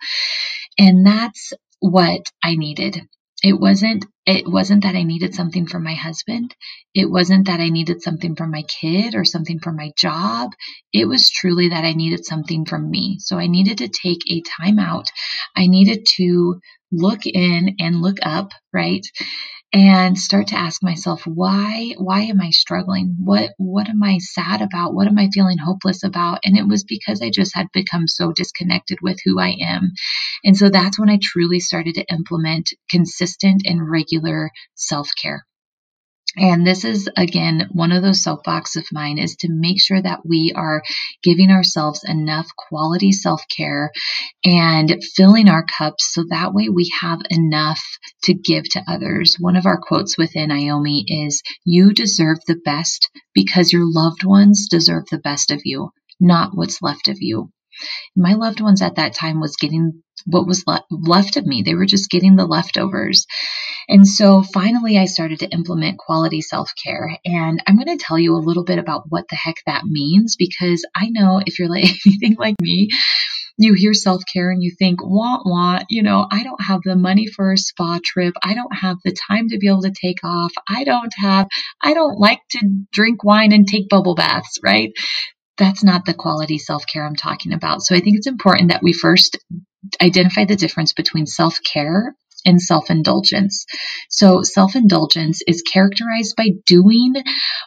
And 0.78 1.06
that's 1.06 1.52
what 1.80 2.22
I 2.42 2.54
needed. 2.54 3.02
It 3.44 3.60
wasn't 3.60 4.06
it 4.26 4.48
wasn't 4.48 4.84
that 4.84 4.96
I 4.96 5.04
needed 5.04 5.34
something 5.36 5.68
from 5.68 5.84
my 5.84 5.94
husband. 5.94 6.56
It 6.94 7.10
wasn't 7.10 7.48
that 7.48 7.60
I 7.60 7.70
needed 7.70 8.02
something 8.02 8.36
from 8.36 8.52
my 8.52 8.64
kid 8.64 9.16
or 9.16 9.24
something 9.26 9.60
from 9.60 9.76
my 9.76 9.92
job. 9.98 10.52
It 10.94 11.08
was 11.08 11.30
truly 11.30 11.70
that 11.70 11.84
I 11.84 11.94
needed 11.94 12.26
something 12.26 12.66
from 12.66 12.90
me. 12.90 13.18
So 13.20 13.38
I 13.38 13.48
needed 13.48 13.78
to 13.80 13.88
take 13.88 14.22
a 14.28 14.42
time 14.62 14.80
out. 14.80 15.08
I 15.56 15.68
needed 15.68 16.06
to 16.18 16.60
look 16.92 17.26
in 17.26 17.76
and 17.80 18.02
look 18.02 18.18
up, 18.24 18.52
right? 18.74 19.06
And 19.74 20.16
start 20.16 20.46
to 20.48 20.56
ask 20.56 20.84
myself, 20.84 21.26
why, 21.26 21.94
why 21.98 22.20
am 22.20 22.40
I 22.40 22.50
struggling? 22.50 23.16
What, 23.18 23.50
what 23.58 23.88
am 23.88 24.04
I 24.04 24.18
sad 24.18 24.62
about? 24.62 24.94
What 24.94 25.08
am 25.08 25.18
I 25.18 25.28
feeling 25.34 25.58
hopeless 25.58 26.04
about? 26.04 26.38
And 26.44 26.56
it 26.56 26.68
was 26.68 26.84
because 26.84 27.20
I 27.20 27.30
just 27.30 27.56
had 27.56 27.66
become 27.72 28.06
so 28.06 28.30
disconnected 28.30 28.98
with 29.02 29.18
who 29.24 29.40
I 29.40 29.56
am. 29.60 29.90
And 30.44 30.56
so 30.56 30.70
that's 30.70 30.96
when 30.96 31.10
I 31.10 31.18
truly 31.20 31.58
started 31.58 31.96
to 31.96 32.04
implement 32.08 32.70
consistent 32.88 33.62
and 33.64 33.90
regular 33.90 34.52
self 34.76 35.10
care. 35.20 35.44
And 36.36 36.66
this 36.66 36.84
is 36.84 37.08
again 37.16 37.68
one 37.72 37.92
of 37.92 38.02
those 38.02 38.22
soapbox 38.22 38.76
of 38.76 38.86
mine 38.92 39.18
is 39.18 39.36
to 39.36 39.48
make 39.50 39.80
sure 39.80 40.00
that 40.00 40.20
we 40.24 40.52
are 40.54 40.82
giving 41.22 41.50
ourselves 41.50 42.04
enough 42.04 42.48
quality 42.56 43.12
self 43.12 43.42
care 43.54 43.90
and 44.44 45.02
filling 45.14 45.48
our 45.48 45.64
cups 45.64 46.12
so 46.12 46.24
that 46.30 46.52
way 46.52 46.68
we 46.68 46.92
have 47.00 47.20
enough 47.30 47.82
to 48.24 48.34
give 48.34 48.68
to 48.70 48.82
others. 48.88 49.36
One 49.38 49.56
of 49.56 49.66
our 49.66 49.80
quotes 49.80 50.18
within 50.18 50.50
IOME 50.50 51.04
is 51.06 51.42
You 51.64 51.92
deserve 51.92 52.38
the 52.46 52.60
best 52.64 53.10
because 53.34 53.72
your 53.72 53.84
loved 53.84 54.24
ones 54.24 54.68
deserve 54.68 55.04
the 55.10 55.18
best 55.18 55.50
of 55.50 55.62
you, 55.64 55.90
not 56.20 56.50
what's 56.54 56.82
left 56.82 57.08
of 57.08 57.18
you. 57.20 57.50
My 58.16 58.34
loved 58.34 58.60
ones 58.60 58.82
at 58.82 58.96
that 58.96 59.14
time 59.14 59.40
was 59.40 59.56
getting 59.56 60.03
what 60.26 60.46
was 60.46 60.64
le- 60.66 60.84
left 60.90 61.36
of 61.36 61.46
me. 61.46 61.62
They 61.62 61.74
were 61.74 61.86
just 61.86 62.10
getting 62.10 62.36
the 62.36 62.46
leftovers. 62.46 63.26
And 63.88 64.06
so 64.06 64.42
finally, 64.42 64.98
I 64.98 65.04
started 65.04 65.40
to 65.40 65.50
implement 65.50 65.98
quality 65.98 66.40
self 66.40 66.70
care. 66.82 67.18
And 67.24 67.62
I'm 67.66 67.76
going 67.76 67.96
to 67.96 68.02
tell 68.02 68.18
you 68.18 68.34
a 68.34 68.38
little 68.38 68.64
bit 68.64 68.78
about 68.78 69.04
what 69.08 69.24
the 69.28 69.36
heck 69.36 69.56
that 69.66 69.84
means 69.84 70.36
because 70.36 70.84
I 70.96 71.08
know 71.10 71.42
if 71.44 71.58
you're 71.58 71.68
like 71.68 71.84
anything 72.06 72.36
like 72.38 72.56
me, 72.60 72.88
you 73.56 73.74
hear 73.74 73.94
self 73.94 74.22
care 74.32 74.50
and 74.50 74.62
you 74.62 74.72
think, 74.76 75.00
want, 75.02 75.46
want, 75.46 75.84
you 75.88 76.02
know, 76.02 76.26
I 76.30 76.42
don't 76.42 76.62
have 76.62 76.80
the 76.84 76.96
money 76.96 77.26
for 77.26 77.52
a 77.52 77.58
spa 77.58 77.98
trip. 78.04 78.34
I 78.42 78.54
don't 78.54 78.74
have 78.74 78.96
the 79.04 79.14
time 79.28 79.48
to 79.50 79.58
be 79.58 79.68
able 79.68 79.82
to 79.82 79.92
take 79.92 80.24
off. 80.24 80.52
I 80.68 80.84
don't 80.84 81.12
have, 81.18 81.46
I 81.80 81.94
don't 81.94 82.18
like 82.18 82.40
to 82.52 82.68
drink 82.92 83.22
wine 83.22 83.52
and 83.52 83.66
take 83.66 83.88
bubble 83.88 84.14
baths, 84.14 84.58
right? 84.64 84.92
That's 85.56 85.84
not 85.84 86.04
the 86.04 86.14
quality 86.14 86.58
self 86.58 86.84
care 86.92 87.06
I'm 87.06 87.14
talking 87.14 87.52
about. 87.52 87.82
So 87.82 87.94
I 87.94 88.00
think 88.00 88.16
it's 88.16 88.26
important 88.26 88.70
that 88.70 88.82
we 88.82 88.92
first 88.92 89.38
identify 90.00 90.44
the 90.44 90.56
difference 90.56 90.92
between 90.92 91.26
self 91.26 91.58
care 91.62 92.14
and 92.46 92.60
self 92.60 92.90
indulgence. 92.90 93.66
So, 94.10 94.42
self 94.42 94.76
indulgence 94.76 95.42
is 95.46 95.62
characterized 95.62 96.34
by 96.36 96.50
doing 96.66 97.14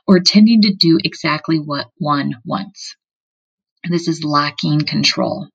or 0.07 0.19
tending 0.19 0.61
to 0.63 0.73
do 0.73 0.99
exactly 1.03 1.57
what 1.57 1.87
one 1.97 2.35
wants. 2.45 2.95
This 3.89 4.07
is 4.07 4.23
lacking 4.23 4.81
control, 4.81 5.47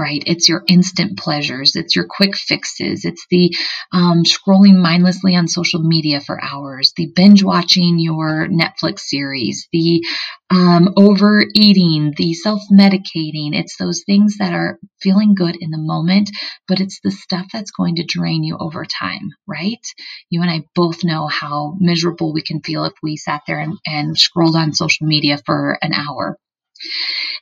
right? 0.00 0.24
It's 0.26 0.48
your 0.48 0.64
instant 0.68 1.18
pleasures, 1.18 1.76
it's 1.76 1.96
your 1.96 2.06
quick 2.10 2.36
fixes, 2.36 3.04
it's 3.06 3.26
the 3.30 3.54
um, 3.92 4.24
scrolling 4.24 4.82
mindlessly 4.82 5.36
on 5.36 5.48
social 5.48 5.82
media 5.82 6.20
for 6.22 6.42
hours, 6.42 6.94
the 6.96 7.12
binge 7.14 7.44
watching 7.44 7.98
your 8.00 8.48
Netflix 8.48 9.00
series, 9.00 9.68
the 9.72 10.02
um, 10.50 10.94
overeating, 10.96 12.14
the 12.16 12.34
self 12.34 12.62
medicating. 12.72 13.54
It's 13.54 13.76
those 13.78 14.04
things 14.06 14.38
that 14.38 14.54
are 14.54 14.78
feeling 15.02 15.34
good 15.36 15.56
in 15.60 15.70
the 15.70 15.78
moment, 15.78 16.30
but 16.68 16.80
it's 16.80 17.00
the 17.04 17.12
stuff 17.12 17.46
that's 17.52 17.72
going 17.72 17.96
to 17.96 18.04
drain 18.04 18.44
you 18.44 18.56
over 18.60 18.84
time, 18.86 19.30
right? 19.48 19.84
You 20.30 20.42
and 20.42 20.50
I 20.50 20.64
both 20.74 21.04
know 21.04 21.28
how 21.28 21.76
miserable 21.80 22.32
we 22.32 22.42
can 22.42 22.62
feel 22.62 22.84
if 22.84 22.94
we 23.02 23.16
sat 23.16 23.42
there 23.46 23.60
and, 23.60 23.78
and 23.86 24.18
scrolled 24.18 24.56
on 24.56 24.72
social 24.74 25.06
media 25.06 25.38
for 25.46 25.78
an 25.82 25.92
hour. 25.94 26.36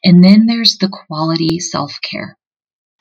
And 0.04 0.24
then 0.24 0.46
there's 0.46 0.78
the 0.78 0.90
quality 0.90 1.60
self 1.60 1.94
care 2.02 2.38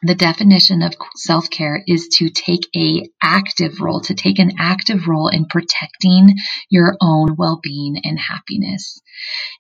the 0.04 0.16
definition 0.16 0.82
of 0.84 0.94
self-care 1.16 1.84
is 1.88 2.08
to 2.18 2.30
take 2.30 2.68
a 2.76 3.10
active 3.22 3.82
role 3.82 4.02
to 4.02 4.14
take 4.14 4.40
an 4.40 4.54
active 4.60 5.08
role 5.08 5.28
in 5.28 5.46
protecting 5.46 6.36
your 6.70 6.96
own 7.02 7.36
well-being 7.38 7.98
and 8.04 8.20
happiness. 8.20 9.02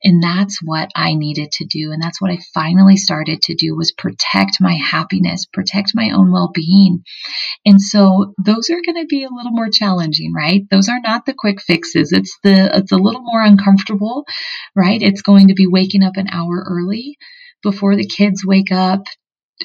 And 0.03 0.23
that's 0.23 0.59
what 0.63 0.91
i 0.95 1.15
needed 1.15 1.51
to 1.53 1.65
do. 1.65 1.91
And 1.91 2.01
that's 2.01 2.21
what 2.21 2.31
i 2.31 2.37
finally 2.53 2.97
started 2.97 3.41
to 3.43 3.55
do 3.55 3.75
was 3.75 3.91
protect 3.91 4.61
my 4.61 4.73
happiness 4.75 5.45
protect 5.51 5.91
my 5.95 6.11
own 6.11 6.31
well-being. 6.31 7.03
And 7.65 7.81
so 7.81 8.33
those 8.43 8.69
are 8.69 8.81
going 8.85 9.01
to 9.01 9.07
be 9.07 9.23
a 9.23 9.33
little 9.33 9.51
more 9.51 9.69
challenging 9.69 10.33
right? 10.33 10.63
Those 10.71 10.89
are 10.89 11.01
not 11.01 11.25
the 11.25 11.35
quick 11.37 11.61
fixes. 11.61 12.11
It's 12.13 12.37
the 12.43 12.69
it's 12.77 12.91
a 12.91 12.97
little 12.97 13.23
more 13.23 13.41
uncomfortable 13.41 14.25
right? 14.75 15.01
It's 15.01 15.21
going 15.23 15.47
to 15.47 15.55
be 15.55 15.67
waking 15.67 16.03
up 16.03 16.17
an 16.17 16.29
hour 16.31 16.65
early 16.69 17.17
before 17.63 17.95
the 17.95 18.07
kids 18.07 18.45
wake 18.45 18.71
up 18.71 19.03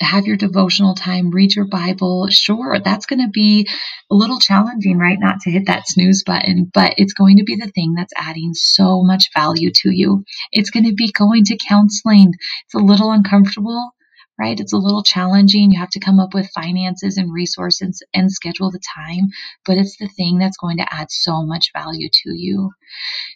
have 0.01 0.27
your 0.27 0.37
devotional 0.37 0.95
time, 0.95 1.31
read 1.31 1.55
your 1.55 1.67
Bible. 1.67 2.29
Sure, 2.29 2.79
that's 2.83 3.07
going 3.07 3.21
to 3.21 3.31
be 3.31 3.69
a 4.11 4.15
little 4.15 4.39
challenging, 4.39 4.99
right? 4.99 5.19
Not 5.21 5.41
to 5.41 5.51
hit 5.51 5.67
that 5.67 5.89
snooze 5.89 6.25
button, 6.25 6.71
but 6.73 6.95
it's 6.97 7.13
going 7.13 7.37
to 7.39 7.45
be 7.45 7.57
the 7.57 7.71
thing 7.71 7.95
that's 7.95 8.13
adding 8.17 8.53
so 8.55 9.03
much 9.03 9.31
value 9.35 9.71
to 9.83 9.91
you. 9.91 10.25
It's 10.51 10.71
going 10.71 10.87
to 10.87 10.95
be 10.95 11.13
going 11.13 11.45
to 11.45 11.59
counseling. 11.69 12.33
It's 12.65 12.75
a 12.75 12.79
little 12.79 13.11
uncomfortable, 13.11 13.95
right? 14.39 14.59
It's 14.59 14.73
a 14.73 14.79
little 14.79 15.03
challenging. 15.03 15.71
You 15.71 15.81
have 15.81 15.91
to 15.91 16.01
come 16.01 16.21
up 16.21 16.35
with 16.35 16.51
finances 16.55 17.17
and 17.17 17.33
resources 17.33 18.03
and 18.15 18.31
schedule 18.33 18.71
the 18.71 18.81
time, 18.97 19.29
but 19.65 19.79
it's 19.79 19.97
the 19.99 20.09
thing 20.09 20.39
that's 20.39 20.57
going 20.57 20.79
to 20.79 20.95
add 20.95 21.11
so 21.11 21.45
much 21.45 21.73
value 21.75 22.09
to 22.11 22.31
you. 22.35 22.71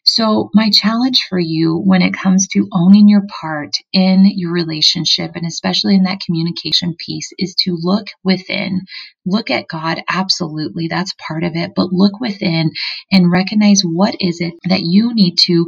So, 0.04 0.50
my 0.54 0.70
challenge 0.70 1.26
for 1.28 1.38
you 1.38 1.76
when 1.76 2.02
it 2.02 2.14
comes 2.14 2.48
to 2.48 2.68
owning 2.72 3.08
your 3.08 3.24
part 3.40 3.76
in 3.92 4.24
your 4.24 4.52
relationship, 4.52 5.32
and 5.34 5.46
especially 5.46 5.94
in 5.94 6.04
that 6.04 6.20
communication 6.20 6.94
piece, 6.98 7.32
is 7.38 7.54
to 7.64 7.78
look 7.80 8.08
within. 8.24 8.82
Look 9.26 9.50
at 9.50 9.68
God, 9.68 10.02
absolutely, 10.08 10.88
that's 10.88 11.14
part 11.26 11.44
of 11.44 11.56
it, 11.56 11.72
but 11.76 11.92
look 11.92 12.20
within 12.20 12.70
and 13.12 13.32
recognize 13.32 13.82
what 13.82 14.16
is 14.20 14.40
it 14.40 14.54
that 14.68 14.82
you 14.82 15.14
need 15.14 15.36
to 15.42 15.66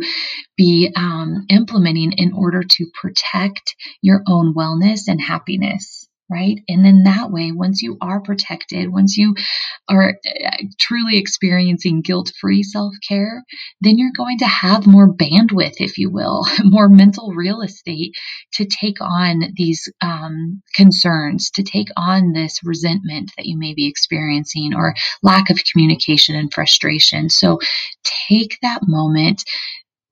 be 0.59 0.93
um, 0.97 1.47
implementing 1.49 2.12
in 2.19 2.35
order 2.35 2.62
to 2.62 2.87
protect 3.00 3.77
your 4.03 4.23
own 4.29 4.55
wellness 4.55 5.09
and 5.09 5.23
happiness 5.23 6.09
right? 6.31 6.59
And 6.69 6.85
then 6.85 7.05
that 7.05 7.31
way, 7.31 7.53
once 7.53 7.81
you 7.83 7.97
are 8.00 8.21
protected, 8.21 8.93
once 8.93 9.17
you 9.17 9.35
are 9.88 10.11
uh, 10.27 10.50
truly 10.79 11.17
experiencing 11.17 12.03
guilt 12.03 12.33
free 12.41 12.62
self 12.62 12.93
care, 13.09 13.45
then 13.81 13.99
you're 13.99 14.11
going 14.17 14.38
to 14.38 14.47
have 14.47 14.87
more 14.87 15.12
bandwidth, 15.12 15.77
if 15.79 15.99
you 15.99 16.11
will, 16.11 16.45
more 16.65 16.88
mental 16.88 17.33
real 17.33 17.62
estate 17.62 18.12
to 18.55 18.67
take 18.67 19.00
on 19.00 19.43
these 19.57 19.91
um, 20.03 20.62
concerns, 20.75 21.50
to 21.53 21.62
take 21.62 21.88
on 21.97 22.33
this 22.33 22.61
resentment 22.62 23.33
that 23.37 23.47
you 23.47 23.59
may 23.59 23.75
be 23.75 23.88
experiencing 23.88 24.73
or 24.75 24.95
lack 25.23 25.50
of 25.50 25.59
communication 25.73 26.37
and 26.37 26.53
frustration. 26.53 27.31
So 27.31 27.59
take 28.29 28.59
that 28.62 28.81
moment 28.83 29.45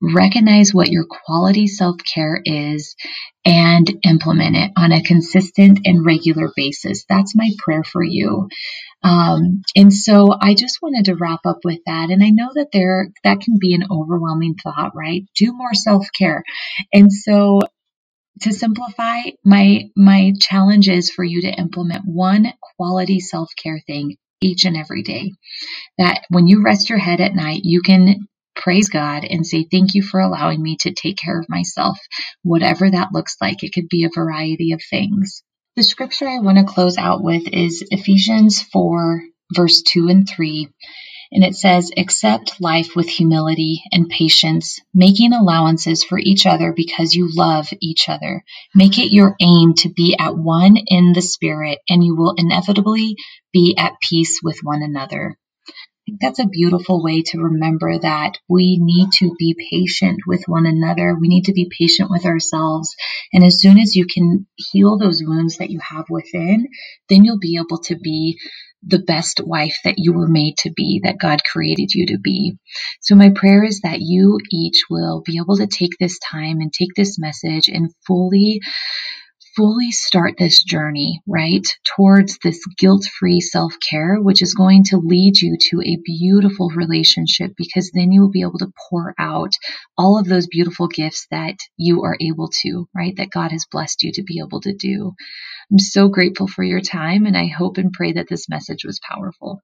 recognize 0.01 0.73
what 0.73 0.89
your 0.89 1.05
quality 1.09 1.67
self 1.67 1.97
care 2.13 2.41
is 2.43 2.95
and 3.45 3.89
implement 4.03 4.55
it 4.55 4.71
on 4.77 4.91
a 4.91 5.01
consistent 5.01 5.79
and 5.85 6.05
regular 6.05 6.49
basis. 6.55 7.05
That's 7.09 7.35
my 7.35 7.49
prayer 7.59 7.83
for 7.83 8.03
you. 8.03 8.49
Um, 9.03 9.61
and 9.75 9.93
so 9.93 10.35
I 10.39 10.53
just 10.53 10.79
wanted 10.81 11.05
to 11.05 11.15
wrap 11.15 11.41
up 11.45 11.59
with 11.63 11.79
that. 11.85 12.09
And 12.09 12.23
I 12.23 12.29
know 12.29 12.49
that 12.55 12.69
there, 12.73 13.09
that 13.23 13.41
can 13.41 13.57
be 13.59 13.73
an 13.73 13.87
overwhelming 13.89 14.55
thought, 14.55 14.91
right? 14.95 15.23
Do 15.37 15.53
more 15.53 15.73
self 15.73 16.07
care. 16.17 16.43
And 16.91 17.11
so 17.11 17.61
to 18.41 18.53
simplify, 18.53 19.21
my, 19.43 19.89
my 19.95 20.33
challenge 20.39 20.89
is 20.89 21.09
for 21.09 21.23
you 21.23 21.41
to 21.41 21.47
implement 21.59 22.03
one 22.05 22.53
quality 22.75 23.19
self 23.19 23.49
care 23.61 23.81
thing 23.87 24.17
each 24.41 24.65
and 24.65 24.75
every 24.75 25.03
day. 25.03 25.31
That 25.97 26.21
when 26.29 26.47
you 26.47 26.63
rest 26.63 26.89
your 26.89 26.99
head 26.99 27.21
at 27.21 27.35
night, 27.35 27.61
you 27.63 27.81
can 27.81 28.27
praise 28.57 28.89
God 28.89 29.23
and 29.23 29.45
say, 29.45 29.65
Thank 29.69 29.93
you 29.93 30.03
for 30.03 30.19
allowing 30.19 30.61
me 30.61 30.77
to 30.81 30.93
take 30.93 31.17
care 31.17 31.39
of 31.39 31.49
myself, 31.49 31.97
whatever 32.43 32.89
that 32.89 33.13
looks 33.13 33.37
like. 33.39 33.63
It 33.63 33.73
could 33.73 33.87
be 33.89 34.03
a 34.03 34.09
variety 34.13 34.73
of 34.73 34.81
things. 34.89 35.43
The 35.75 35.83
scripture 35.83 36.27
I 36.27 36.39
want 36.39 36.57
to 36.57 36.63
close 36.63 36.97
out 36.97 37.23
with 37.23 37.47
is 37.53 37.85
Ephesians 37.91 38.61
4, 38.61 39.21
verse 39.53 39.83
2 39.83 40.07
and 40.09 40.27
3. 40.27 40.69
And 41.31 41.43
it 41.43 41.55
says, 41.55 41.91
Accept 41.95 42.59
life 42.59 42.95
with 42.95 43.09
humility 43.09 43.83
and 43.91 44.09
patience, 44.09 44.79
making 44.93 45.33
allowances 45.33 46.03
for 46.03 46.17
each 46.17 46.45
other 46.45 46.73
because 46.75 47.13
you 47.13 47.29
love 47.35 47.67
each 47.81 48.09
other. 48.09 48.43
Make 48.73 48.97
it 48.97 49.13
your 49.13 49.35
aim 49.39 49.73
to 49.79 49.89
be 49.89 50.15
at 50.17 50.37
one 50.37 50.77
in 50.87 51.13
the 51.13 51.21
Spirit, 51.21 51.79
and 51.89 52.03
you 52.03 52.15
will 52.15 52.33
inevitably 52.37 53.17
be 53.53 53.75
at 53.77 53.99
peace 54.01 54.39
with 54.41 54.59
one 54.63 54.81
another 54.81 55.37
think 56.07 56.19
that's 56.21 56.39
a 56.39 56.47
beautiful 56.47 57.03
way 57.03 57.21
to 57.21 57.39
remember 57.39 57.99
that 57.99 58.33
we 58.49 58.79
need 58.81 59.09
to 59.19 59.35
be 59.37 59.55
patient 59.71 60.19
with 60.25 60.43
one 60.47 60.65
another. 60.65 61.15
We 61.19 61.27
need 61.27 61.45
to 61.45 61.53
be 61.53 61.69
patient 61.77 62.09
with 62.09 62.25
ourselves. 62.25 62.95
And 63.33 63.43
as 63.43 63.59
soon 63.59 63.77
as 63.77 63.95
you 63.95 64.05
can 64.05 64.47
heal 64.55 64.97
those 64.97 65.21
wounds 65.23 65.57
that 65.57 65.69
you 65.69 65.79
have 65.87 66.05
within, 66.09 66.67
then 67.09 67.25
you'll 67.25 67.39
be 67.39 67.57
able 67.57 67.79
to 67.83 67.97
be 67.97 68.39
the 68.83 68.99
best 68.99 69.41
wife 69.43 69.75
that 69.83 69.95
you 69.97 70.13
were 70.13 70.27
made 70.27 70.55
to 70.59 70.71
be, 70.71 71.01
that 71.03 71.17
God 71.19 71.39
created 71.43 71.93
you 71.93 72.07
to 72.07 72.19
be. 72.19 72.57
So 73.01 73.15
my 73.15 73.31
prayer 73.35 73.63
is 73.63 73.81
that 73.81 73.99
you 73.99 74.37
each 74.51 74.83
will 74.89 75.23
be 75.25 75.39
able 75.43 75.57
to 75.57 75.67
take 75.67 75.97
this 75.99 76.19
time 76.19 76.61
and 76.61 76.71
take 76.71 76.93
this 76.95 77.19
message 77.19 77.67
and 77.67 77.91
fully 78.05 78.61
fully 79.57 79.91
start 79.91 80.35
this 80.37 80.63
journey, 80.63 81.21
right, 81.25 81.67
towards 81.95 82.37
this 82.43 82.63
guilt 82.77 83.03
free 83.19 83.41
self 83.41 83.73
care, 83.89 84.21
which 84.21 84.43
is 84.43 84.53
going 84.53 84.83
to 84.85 84.97
lead 84.97 85.41
you 85.41 85.57
to 85.59 85.81
a 85.81 85.97
beautiful 86.05 86.69
relationship 86.69 87.53
because 87.57 87.89
then 87.93 88.11
you 88.11 88.21
will 88.21 88.31
be 88.31 88.43
able 88.43 88.59
to 88.59 88.71
pour 88.89 89.15
out 89.17 89.51
all 89.97 90.19
of 90.19 90.27
those 90.27 90.45
beautiful 90.45 90.87
gifts 90.87 91.25
that 91.31 91.55
you 91.75 92.03
are 92.03 92.15
able 92.21 92.49
to, 92.61 92.87
right, 92.95 93.15
that 93.17 93.31
God 93.31 93.51
has 93.51 93.65
blessed 93.69 94.03
you 94.03 94.11
to 94.13 94.23
be 94.23 94.39
able 94.45 94.61
to 94.61 94.73
do. 94.73 95.13
I'm 95.71 95.79
so 95.79 96.07
grateful 96.07 96.47
for 96.47 96.63
your 96.63 96.81
time 96.81 97.25
and 97.25 97.35
I 97.35 97.47
hope 97.47 97.79
and 97.79 97.91
pray 97.91 98.13
that 98.13 98.29
this 98.29 98.47
message 98.47 98.85
was 98.85 98.99
powerful. 98.99 99.61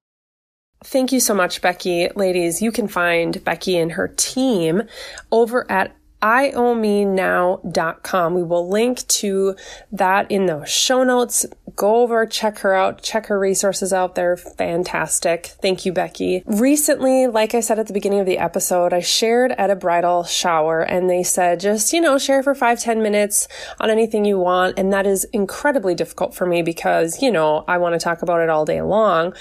Thank 0.83 1.13
you 1.13 1.21
so 1.21 1.33
much, 1.33 1.61
Becky. 1.61 2.09
Ladies, 2.15 2.61
you 2.61 2.71
can 2.71 2.89
find 2.89 3.41
Becky 3.43 3.77
and 3.77 3.93
her 3.93 4.09
team 4.09 4.83
over 5.31 5.69
at 5.71 5.95
iowmenow.com. 6.23 8.33
We 8.33 8.43
will 8.43 8.69
link 8.69 9.05
to 9.07 9.55
that 9.91 10.31
in 10.31 10.45
the 10.45 10.63
show 10.65 11.03
notes. 11.03 11.45
Go 11.75 11.97
over, 11.97 12.25
check 12.25 12.59
her 12.59 12.73
out, 12.73 13.01
check 13.01 13.25
her 13.27 13.37
resources 13.37 13.91
out. 13.91 14.15
They're 14.15 14.37
fantastic. 14.37 15.47
Thank 15.61 15.85
you, 15.85 15.91
Becky. 15.91 16.43
Recently, 16.45 17.27
like 17.27 17.53
I 17.53 17.59
said 17.59 17.79
at 17.79 17.87
the 17.87 17.93
beginning 17.93 18.19
of 18.19 18.25
the 18.25 18.37
episode, 18.37 18.93
I 18.93 19.01
shared 19.01 19.51
at 19.53 19.69
a 19.69 19.75
bridal 19.75 20.23
shower 20.23 20.81
and 20.81 21.09
they 21.09 21.23
said, 21.23 21.59
just, 21.59 21.91
you 21.91 21.99
know, 21.99 22.17
share 22.17 22.41
for 22.41 22.55
five 22.55 22.79
ten 22.79 23.01
minutes 23.01 23.49
on 23.79 23.89
anything 23.89 24.23
you 24.23 24.39
want. 24.39 24.79
And 24.79 24.93
that 24.93 25.05
is 25.05 25.25
incredibly 25.33 25.95
difficult 25.95 26.33
for 26.33 26.45
me 26.45 26.61
because, 26.61 27.21
you 27.21 27.31
know, 27.31 27.65
I 27.67 27.79
want 27.79 27.93
to 27.93 27.99
talk 27.99 28.21
about 28.21 28.39
it 28.39 28.49
all 28.49 28.65
day 28.65 28.81
long. 28.81 29.33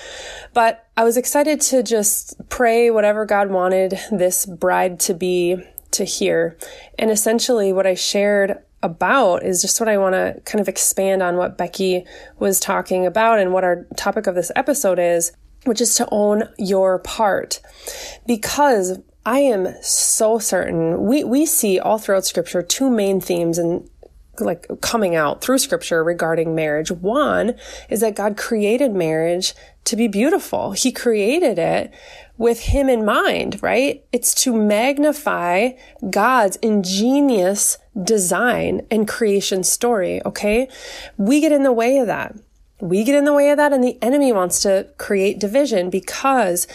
But 0.52 0.84
I 0.96 1.04
was 1.04 1.16
excited 1.16 1.60
to 1.62 1.82
just 1.82 2.36
pray 2.48 2.90
whatever 2.90 3.24
God 3.24 3.50
wanted 3.50 3.98
this 4.10 4.46
bride 4.46 4.98
to 5.00 5.14
be 5.14 5.62
to 5.92 6.04
hear. 6.04 6.56
And 6.98 7.10
essentially, 7.10 7.72
what 7.72 7.86
I 7.86 7.94
shared 7.94 8.58
about 8.82 9.44
is 9.44 9.62
just 9.62 9.80
what 9.80 9.88
I 9.88 9.96
want 9.96 10.14
to 10.14 10.40
kind 10.44 10.60
of 10.60 10.68
expand 10.68 11.22
on 11.22 11.36
what 11.36 11.56
Becky 11.56 12.04
was 12.38 12.58
talking 12.58 13.06
about 13.06 13.38
and 13.38 13.52
what 13.52 13.64
our 13.64 13.86
topic 13.96 14.26
of 14.26 14.34
this 14.34 14.50
episode 14.56 14.98
is, 14.98 15.32
which 15.64 15.80
is 15.80 15.94
to 15.96 16.08
own 16.10 16.48
your 16.58 16.98
part. 16.98 17.60
Because 18.26 18.98
I 19.24 19.38
am 19.38 19.68
so 19.82 20.38
certain 20.38 21.06
we, 21.06 21.22
we 21.22 21.46
see 21.46 21.78
all 21.78 21.98
throughout 21.98 22.24
scripture 22.24 22.62
two 22.62 22.90
main 22.90 23.20
themes 23.20 23.56
and 23.56 23.88
like 24.40 24.66
coming 24.80 25.14
out 25.14 25.42
through 25.42 25.58
scripture 25.58 26.02
regarding 26.02 26.54
marriage. 26.54 26.90
One 26.90 27.54
is 27.90 28.00
that 28.00 28.16
God 28.16 28.36
created 28.36 28.92
marriage 28.92 29.54
to 29.84 29.96
be 29.96 30.08
beautiful. 30.08 30.72
He 30.72 30.92
created 30.92 31.58
it 31.58 31.92
with 32.38 32.60
him 32.60 32.88
in 32.88 33.04
mind, 33.04 33.62
right? 33.62 34.04
It's 34.12 34.34
to 34.42 34.54
magnify 34.54 35.70
God's 36.08 36.56
ingenious 36.56 37.78
design 38.02 38.86
and 38.90 39.06
creation 39.06 39.64
story. 39.64 40.24
Okay. 40.24 40.68
We 41.16 41.40
get 41.40 41.52
in 41.52 41.62
the 41.62 41.72
way 41.72 41.98
of 41.98 42.06
that. 42.06 42.34
We 42.80 43.04
get 43.04 43.14
in 43.14 43.24
the 43.24 43.32
way 43.32 43.50
of 43.50 43.58
that 43.58 43.72
and 43.72 43.84
the 43.84 43.98
enemy 44.02 44.32
wants 44.32 44.60
to 44.62 44.88
create 44.98 45.38
division 45.38 45.90
because 45.90 46.66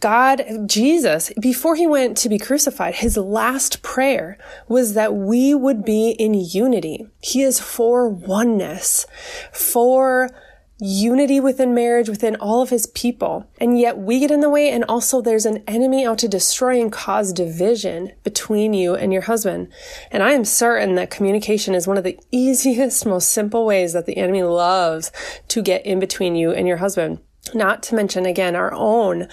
God, 0.00 0.44
Jesus, 0.66 1.32
before 1.40 1.74
he 1.74 1.86
went 1.86 2.16
to 2.18 2.28
be 2.28 2.38
crucified, 2.38 2.96
his 2.96 3.16
last 3.16 3.82
prayer 3.82 4.36
was 4.68 4.94
that 4.94 5.14
we 5.14 5.54
would 5.54 5.84
be 5.84 6.10
in 6.10 6.34
unity. 6.34 7.06
He 7.22 7.42
is 7.42 7.60
for 7.60 8.08
oneness, 8.08 9.06
for 9.52 10.30
unity 10.78 11.40
within 11.40 11.74
marriage, 11.74 12.08
within 12.08 12.36
all 12.36 12.60
of 12.60 12.68
his 12.68 12.86
people. 12.88 13.48
And 13.58 13.78
yet 13.78 13.96
we 13.96 14.20
get 14.20 14.30
in 14.30 14.40
the 14.40 14.50
way. 14.50 14.70
And 14.70 14.84
also 14.84 15.22
there's 15.22 15.46
an 15.46 15.64
enemy 15.66 16.04
out 16.04 16.18
to 16.18 16.28
destroy 16.28 16.80
and 16.80 16.92
cause 16.92 17.32
division 17.32 18.12
between 18.22 18.74
you 18.74 18.94
and 18.94 19.12
your 19.12 19.22
husband. 19.22 19.68
And 20.10 20.22
I 20.22 20.32
am 20.32 20.44
certain 20.44 20.94
that 20.96 21.10
communication 21.10 21.74
is 21.74 21.86
one 21.86 21.96
of 21.96 22.04
the 22.04 22.18
easiest, 22.30 23.06
most 23.06 23.30
simple 23.30 23.64
ways 23.64 23.94
that 23.94 24.06
the 24.06 24.18
enemy 24.18 24.42
loves 24.42 25.10
to 25.48 25.62
get 25.62 25.86
in 25.86 25.98
between 25.98 26.36
you 26.36 26.52
and 26.52 26.68
your 26.68 26.78
husband. 26.78 27.20
Not 27.54 27.82
to 27.84 27.94
mention 27.94 28.26
again, 28.26 28.56
our 28.56 28.72
own 28.74 29.28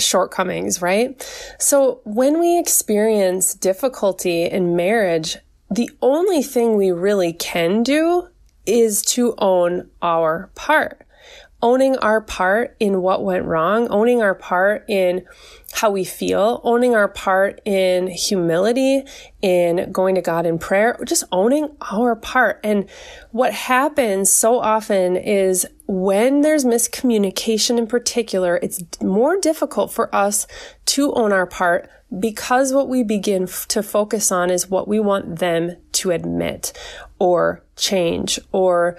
shortcomings, 0.00 0.82
right? 0.82 1.20
So 1.58 2.00
when 2.04 2.40
we 2.40 2.58
experience 2.58 3.54
difficulty 3.54 4.44
in 4.44 4.76
marriage, 4.76 5.36
the 5.70 5.90
only 6.02 6.42
thing 6.42 6.76
we 6.76 6.90
really 6.90 7.32
can 7.32 7.82
do 7.82 8.28
is 8.66 9.02
to 9.02 9.34
own 9.38 9.90
our 10.02 10.50
part. 10.54 11.06
Owning 11.62 11.96
our 11.98 12.20
part 12.20 12.76
in 12.80 13.02
what 13.02 13.22
went 13.24 13.44
wrong, 13.44 13.88
owning 13.88 14.22
our 14.22 14.34
part 14.34 14.84
in 14.88 15.26
how 15.72 15.90
we 15.90 16.04
feel, 16.04 16.60
owning 16.64 16.94
our 16.94 17.08
part 17.08 17.60
in 17.64 18.08
humility, 18.08 19.04
in 19.40 19.92
going 19.92 20.14
to 20.16 20.22
God 20.22 20.46
in 20.46 20.58
prayer, 20.58 20.98
just 21.04 21.24
owning 21.30 21.76
our 21.92 22.16
part. 22.16 22.60
And 22.64 22.88
what 23.30 23.52
happens 23.52 24.30
so 24.30 24.58
often 24.58 25.16
is 25.16 25.66
when 25.86 26.40
there's 26.40 26.64
miscommunication 26.64 27.78
in 27.78 27.86
particular, 27.86 28.58
it's 28.62 28.82
more 29.02 29.38
difficult 29.38 29.92
for 29.92 30.14
us 30.14 30.46
to 30.86 31.12
own 31.14 31.32
our 31.32 31.46
part 31.46 31.88
because 32.18 32.72
what 32.72 32.88
we 32.88 33.02
begin 33.02 33.44
f- 33.44 33.66
to 33.68 33.82
focus 33.82 34.32
on 34.32 34.50
is 34.50 34.68
what 34.68 34.88
we 34.88 34.98
want 34.98 35.38
them 35.38 35.76
to 35.92 36.10
admit 36.10 36.72
or 37.18 37.62
change 37.76 38.40
or 38.52 38.98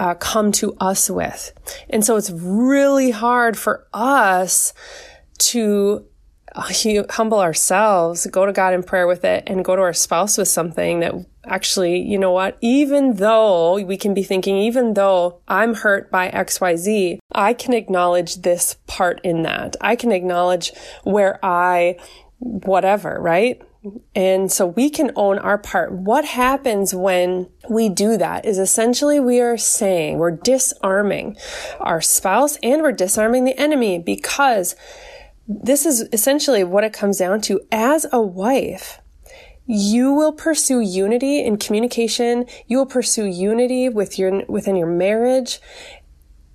uh, 0.00 0.14
come 0.14 0.50
to 0.50 0.74
us 0.80 1.10
with. 1.10 1.52
And 1.90 2.02
so 2.04 2.16
it's 2.16 2.30
really 2.30 3.10
hard 3.10 3.56
for 3.56 3.86
us 3.92 4.72
to 5.38 6.06
uh, 6.54 6.72
humble 7.10 7.38
ourselves, 7.38 8.26
go 8.26 8.46
to 8.46 8.52
God 8.52 8.72
in 8.72 8.82
prayer 8.82 9.06
with 9.06 9.26
it, 9.26 9.44
and 9.46 9.62
go 9.62 9.76
to 9.76 9.82
our 9.82 9.92
spouse 9.92 10.38
with 10.38 10.48
something 10.48 11.00
that 11.00 11.14
actually, 11.44 12.00
you 12.00 12.18
know 12.18 12.32
what, 12.32 12.56
even 12.62 13.16
though 13.16 13.78
we 13.82 13.98
can 13.98 14.14
be 14.14 14.22
thinking, 14.22 14.56
even 14.56 14.94
though 14.94 15.42
I'm 15.46 15.74
hurt 15.74 16.10
by 16.10 16.30
XYZ, 16.30 17.18
I 17.32 17.52
can 17.52 17.74
acknowledge 17.74 18.36
this 18.36 18.76
part 18.86 19.20
in 19.22 19.42
that. 19.42 19.76
I 19.82 19.96
can 19.96 20.12
acknowledge 20.12 20.72
where 21.04 21.38
I 21.44 21.98
whatever, 22.38 23.18
right? 23.20 23.60
And 24.14 24.52
so 24.52 24.66
we 24.66 24.90
can 24.90 25.10
own 25.16 25.38
our 25.38 25.56
part. 25.56 25.92
What 25.92 26.24
happens 26.26 26.94
when 26.94 27.48
we 27.68 27.88
do 27.88 28.18
that 28.18 28.44
is 28.44 28.58
essentially 28.58 29.18
we 29.18 29.40
are 29.40 29.56
saying 29.56 30.18
we're 30.18 30.32
disarming 30.32 31.36
our 31.78 32.02
spouse 32.02 32.58
and 32.62 32.82
we're 32.82 32.92
disarming 32.92 33.44
the 33.44 33.58
enemy 33.58 33.98
because 33.98 34.76
this 35.48 35.86
is 35.86 36.06
essentially 36.12 36.62
what 36.62 36.84
it 36.84 36.92
comes 36.92 37.18
down 37.18 37.40
to. 37.42 37.60
As 37.72 38.06
a 38.12 38.20
wife, 38.20 39.00
you 39.66 40.12
will 40.12 40.32
pursue 40.32 40.80
unity 40.80 41.42
in 41.42 41.56
communication. 41.56 42.44
You 42.66 42.78
will 42.78 42.86
pursue 42.86 43.24
unity 43.24 43.88
with 43.88 44.18
your, 44.18 44.44
within 44.46 44.76
your 44.76 44.88
marriage, 44.88 45.58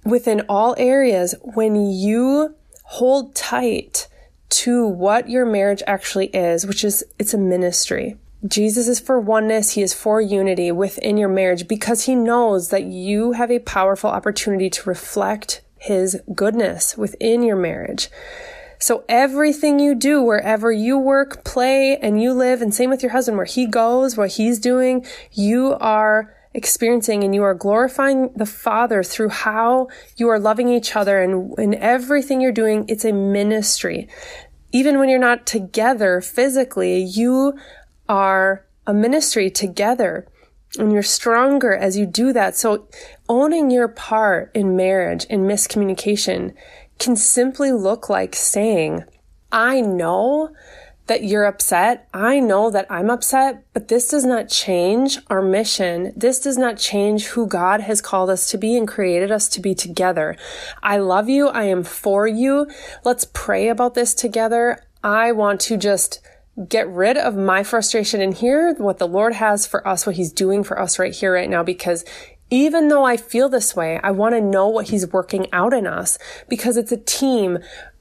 within 0.06 0.42
all 0.48 0.76
areas 0.78 1.34
when 1.42 1.92
you 1.92 2.56
hold 2.84 3.36
tight 3.36 4.08
to 4.56 4.88
what 4.88 5.30
your 5.30 5.46
marriage 5.46 5.84
actually 5.86 6.28
is, 6.28 6.66
which 6.66 6.84
is 6.84 7.04
it's 7.20 7.34
a 7.34 7.38
ministry. 7.38 8.18
Jesus 8.48 8.88
is 8.88 9.00
for 9.00 9.20
oneness. 9.20 9.72
He 9.72 9.82
is 9.82 9.94
for 9.94 10.22
unity 10.22 10.72
within 10.72 11.18
your 11.18 11.30
marriage 11.30 11.68
because 11.68 12.06
he 12.06 12.16
knows 12.16 12.70
that 12.70 12.84
you 12.84 13.32
have 13.34 13.52
a 13.52 13.60
powerful 13.60 14.10
opportunity 14.10 14.70
to 14.70 14.90
reflect 14.90 15.62
his 15.78 16.22
goodness 16.34 16.98
within 16.98 17.42
your 17.42 17.56
marriage. 17.56 18.10
So 18.80 19.04
everything 19.10 19.80
you 19.80 19.96
do, 19.96 20.22
wherever 20.22 20.72
you 20.72 20.98
work, 20.98 21.44
play, 21.44 21.98
and 21.98 22.22
you 22.22 22.34
live, 22.34 22.62
and 22.62 22.74
same 22.74 22.90
with 22.90 23.02
your 23.02 23.14
husband, 23.14 23.38
where 23.38 23.46
he 23.46 23.66
goes, 23.66 24.16
what 24.16 24.32
he's 24.32 24.60
doing, 24.60 25.06
you 25.32 25.76
are 25.80 26.35
experiencing 26.56 27.24
and 27.24 27.36
you 27.36 27.44
are 27.44 27.54
glorifying 27.54 28.32
the 28.36 28.46
Father 28.46 29.04
through 29.04 29.30
how 29.30 29.88
you 30.16 30.30
are 30.30 30.40
loving 30.40 30.70
each 30.70 30.96
other 30.96 31.22
and 31.22 31.58
in 31.60 31.76
everything 31.76 32.42
you're 32.42 32.52
doing, 32.52 32.86
it's 32.88 33.06
a 33.06 33.12
ministry. 33.12 34.08
Even 34.72 34.98
when 34.98 35.10
you're 35.10 35.20
not 35.20 35.46
together 35.46 36.22
physically, 36.22 37.04
you 37.04 37.54
are 38.08 38.66
a 38.88 38.94
ministry 38.94 39.50
together 39.50 40.28
and 40.80 40.92
you're 40.92 41.04
stronger 41.04 41.76
as 41.76 41.98
you 41.98 42.06
do 42.06 42.34
that. 42.34 42.56
So 42.56 42.88
owning 43.28 43.70
your 43.70 43.88
part 43.88 44.52
in 44.54 44.76
marriage 44.76 45.26
and 45.30 45.42
miscommunication 45.42 46.54
can 47.00 47.16
simply 47.16 47.72
look 47.72 48.10
like 48.10 48.36
saying, 48.36 49.04
I 49.52 49.82
know 49.82 50.50
that 51.08 51.24
you're 51.24 51.46
upset. 51.46 52.08
I 52.14 52.40
know 52.40 52.72
that 52.72 52.88
I'm 52.90 53.10
upset, 53.10 53.64
but 53.74 53.88
this 53.88 54.10
does 54.10 54.26
not 54.26 54.50
change 54.50 55.20
our 55.28 55.42
mission. 55.42 56.12
This 56.16 56.40
does 56.40 56.58
not 56.58 56.78
change 56.78 57.28
who 57.28 57.48
God 57.48 57.82
has 57.82 58.02
called 58.02 58.30
us 58.30 58.50
to 58.52 58.58
be 58.58 58.76
and 58.76 58.88
created 58.88 59.32
us 59.32 59.48
to 59.50 59.62
be 59.62 59.76
together. 59.76 60.36
I 60.82 60.98
love 60.98 61.30
you. 61.30 61.48
I 61.50 61.66
am 61.66 61.84
for 61.84 62.28
you. 62.28 62.68
Let's 63.04 63.26
pray 63.34 63.70
about 63.70 63.94
this 63.94 64.14
together. 64.14 64.80
I 65.04 65.32
want 65.32 65.62
to 65.62 65.78
just 65.78 66.22
get 66.70 66.88
rid 66.88 67.18
of 67.18 67.36
my 67.36 67.64
frustration 67.64 68.22
and 68.22 68.34
hear 68.34 68.74
what 68.76 68.98
the 68.98 69.08
Lord 69.08 69.34
has 69.34 69.68
for 69.68 69.88
us, 69.88 70.06
what 70.06 70.16
he's 70.16 70.32
doing 70.32 70.64
for 70.64 70.80
us 70.80 70.98
right 70.98 71.14
here, 71.14 71.34
right 71.34 71.50
now, 71.50 71.64
because 71.64 72.06
even 72.50 72.88
though 72.88 73.04
I 73.04 73.18
feel 73.18 73.50
this 73.50 73.76
way, 73.76 74.00
I 74.04 74.12
want 74.12 74.36
to 74.36 74.42
know 74.42 74.68
what 74.68 74.90
he's 74.90 75.12
working 75.12 75.52
out 75.52 75.74
in 75.74 75.86
us 75.86 76.18
because 76.48 76.78
it's 76.78 76.92
a 76.92 76.98
team. 76.98 77.60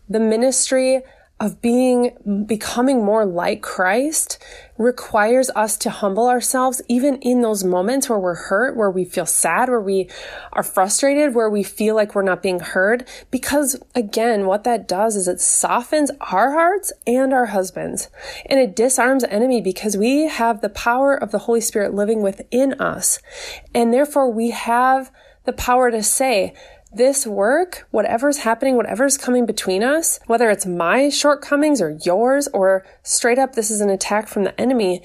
The 0.08 0.20
ministry 0.20 1.02
of 1.40 1.60
being, 1.60 2.44
becoming 2.46 3.04
more 3.04 3.26
like 3.26 3.60
Christ 3.60 4.38
requires 4.78 5.50
us 5.50 5.76
to 5.78 5.90
humble 5.90 6.28
ourselves, 6.28 6.80
even 6.88 7.16
in 7.16 7.42
those 7.42 7.64
moments 7.64 8.08
where 8.08 8.18
we're 8.18 8.34
hurt, 8.34 8.76
where 8.76 8.90
we 8.90 9.04
feel 9.04 9.26
sad, 9.26 9.68
where 9.68 9.80
we 9.80 10.08
are 10.52 10.62
frustrated, 10.62 11.34
where 11.34 11.50
we 11.50 11.64
feel 11.64 11.96
like 11.96 12.14
we're 12.14 12.22
not 12.22 12.42
being 12.42 12.60
heard. 12.60 13.08
Because 13.32 13.76
again, 13.96 14.46
what 14.46 14.62
that 14.64 14.86
does 14.86 15.16
is 15.16 15.26
it 15.26 15.40
softens 15.40 16.10
our 16.20 16.52
hearts 16.52 16.92
and 17.04 17.32
our 17.32 17.46
husbands 17.46 18.08
and 18.46 18.60
it 18.60 18.76
disarms 18.76 19.24
the 19.24 19.32
enemy 19.32 19.60
because 19.60 19.96
we 19.96 20.28
have 20.28 20.60
the 20.60 20.68
power 20.68 21.14
of 21.14 21.32
the 21.32 21.40
Holy 21.40 21.60
Spirit 21.60 21.94
living 21.94 22.22
within 22.22 22.74
us. 22.74 23.18
And 23.74 23.92
therefore 23.92 24.30
we 24.30 24.50
have 24.50 25.10
the 25.44 25.52
power 25.52 25.90
to 25.90 26.02
say, 26.02 26.54
this 26.96 27.26
work, 27.26 27.86
whatever's 27.90 28.38
happening, 28.38 28.76
whatever's 28.76 29.18
coming 29.18 29.46
between 29.46 29.82
us, 29.82 30.20
whether 30.26 30.50
it's 30.50 30.66
my 30.66 31.08
shortcomings 31.08 31.80
or 31.80 31.98
yours, 32.04 32.48
or 32.48 32.84
straight 33.02 33.38
up, 33.38 33.54
this 33.54 33.70
is 33.70 33.80
an 33.80 33.90
attack 33.90 34.28
from 34.28 34.44
the 34.44 34.60
enemy, 34.60 35.02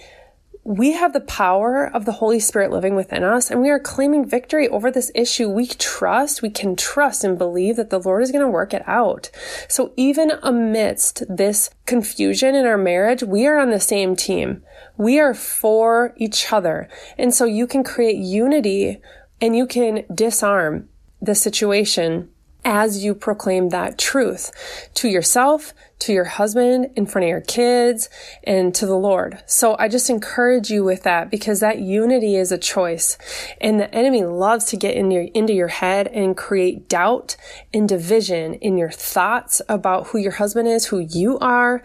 we 0.63 0.91
have 0.91 1.13
the 1.13 1.21
power 1.21 1.89
of 1.91 2.06
the 2.06 2.12
Holy 2.12 2.39
Spirit 2.39 2.69
living 2.69 2.95
within 2.95 3.23
us 3.23 3.49
and 3.49 3.60
we 3.62 3.71
are 3.71 3.80
claiming 3.80 4.23
victory 4.23 4.67
over 4.67 4.91
this 4.91 5.12
issue. 5.15 5.49
We 5.49 5.65
trust, 5.65 6.41
we 6.41 6.52
can 6.52 6.75
trust 6.75 7.23
and 7.23 7.39
believe 7.39 7.78
that 7.78 7.89
the 7.89 7.99
Lord 7.99 8.21
is 8.21 8.32
going 8.32 8.43
to 8.43 8.52
work 8.52 8.73
it 8.73 8.84
out. 8.86 9.32
So 9.67 9.93
even 9.95 10.34
amidst 10.43 11.23
this 11.28 11.71
confusion 11.86 12.56
in 12.56 12.67
our 12.67 12.78
marriage, 12.78 13.23
we 13.23 13.47
are 13.47 13.58
on 13.58 13.71
the 13.71 13.80
same 13.80 14.15
team. 14.15 14.62
We 14.95 15.19
are 15.19 15.34
for 15.34 16.13
each 16.17 16.52
other. 16.52 16.88
And 17.17 17.34
so 17.34 17.45
you 17.45 17.65
can 17.65 17.84
create 17.84 18.17
unity 18.17 19.02
and 19.41 19.56
you 19.56 19.65
can 19.65 20.06
disarm 20.13 20.89
the 21.22 21.36
situation 21.36 22.30
as 22.66 23.04
you 23.04 23.16
proclaim 23.16 23.70
that 23.70 23.98
truth 23.98 24.52
to 24.94 25.08
yourself, 25.08 25.74
to 25.98 26.14
your 26.14 26.26
husband, 26.26 26.90
in 26.96 27.06
front 27.06 27.24
of 27.24 27.30
your 27.30 27.42
kids, 27.42 28.10
and 28.44 28.76
to 28.76 28.86
the 28.86 28.98
Lord. 28.98 29.42
So 29.46 29.76
I 29.80 29.88
just 29.88 30.10
encourage 30.10 30.70
you 30.70 30.84
with 30.84 31.04
that 31.04 31.32
because 31.32 31.62
that 31.62 31.80
unity 31.80 32.36
is 32.36 32.52
a 32.52 32.58
choice. 32.58 33.18
And 33.62 33.80
the 33.80 33.94
enemy 33.94 34.24
loves 34.24 34.66
to 34.66 34.78
get 34.78 34.96
in 34.96 35.10
your, 35.10 35.24
into 35.34 35.54
your 35.54 35.68
head 35.68 36.08
and 36.08 36.36
create 36.36 36.90
doubt 36.90 37.38
and 37.74 37.88
division 37.88 38.56
in 38.56 38.78
your 38.78 38.92
thoughts 38.92 39.62
about 39.70 40.08
who 40.08 40.18
your 40.18 40.34
husband 40.34 40.68
is, 40.68 40.88
who 40.88 41.00
you 41.00 41.40
are, 41.40 41.82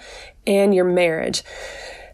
and 0.47 0.75
your 0.75 0.85
marriage. 0.85 1.43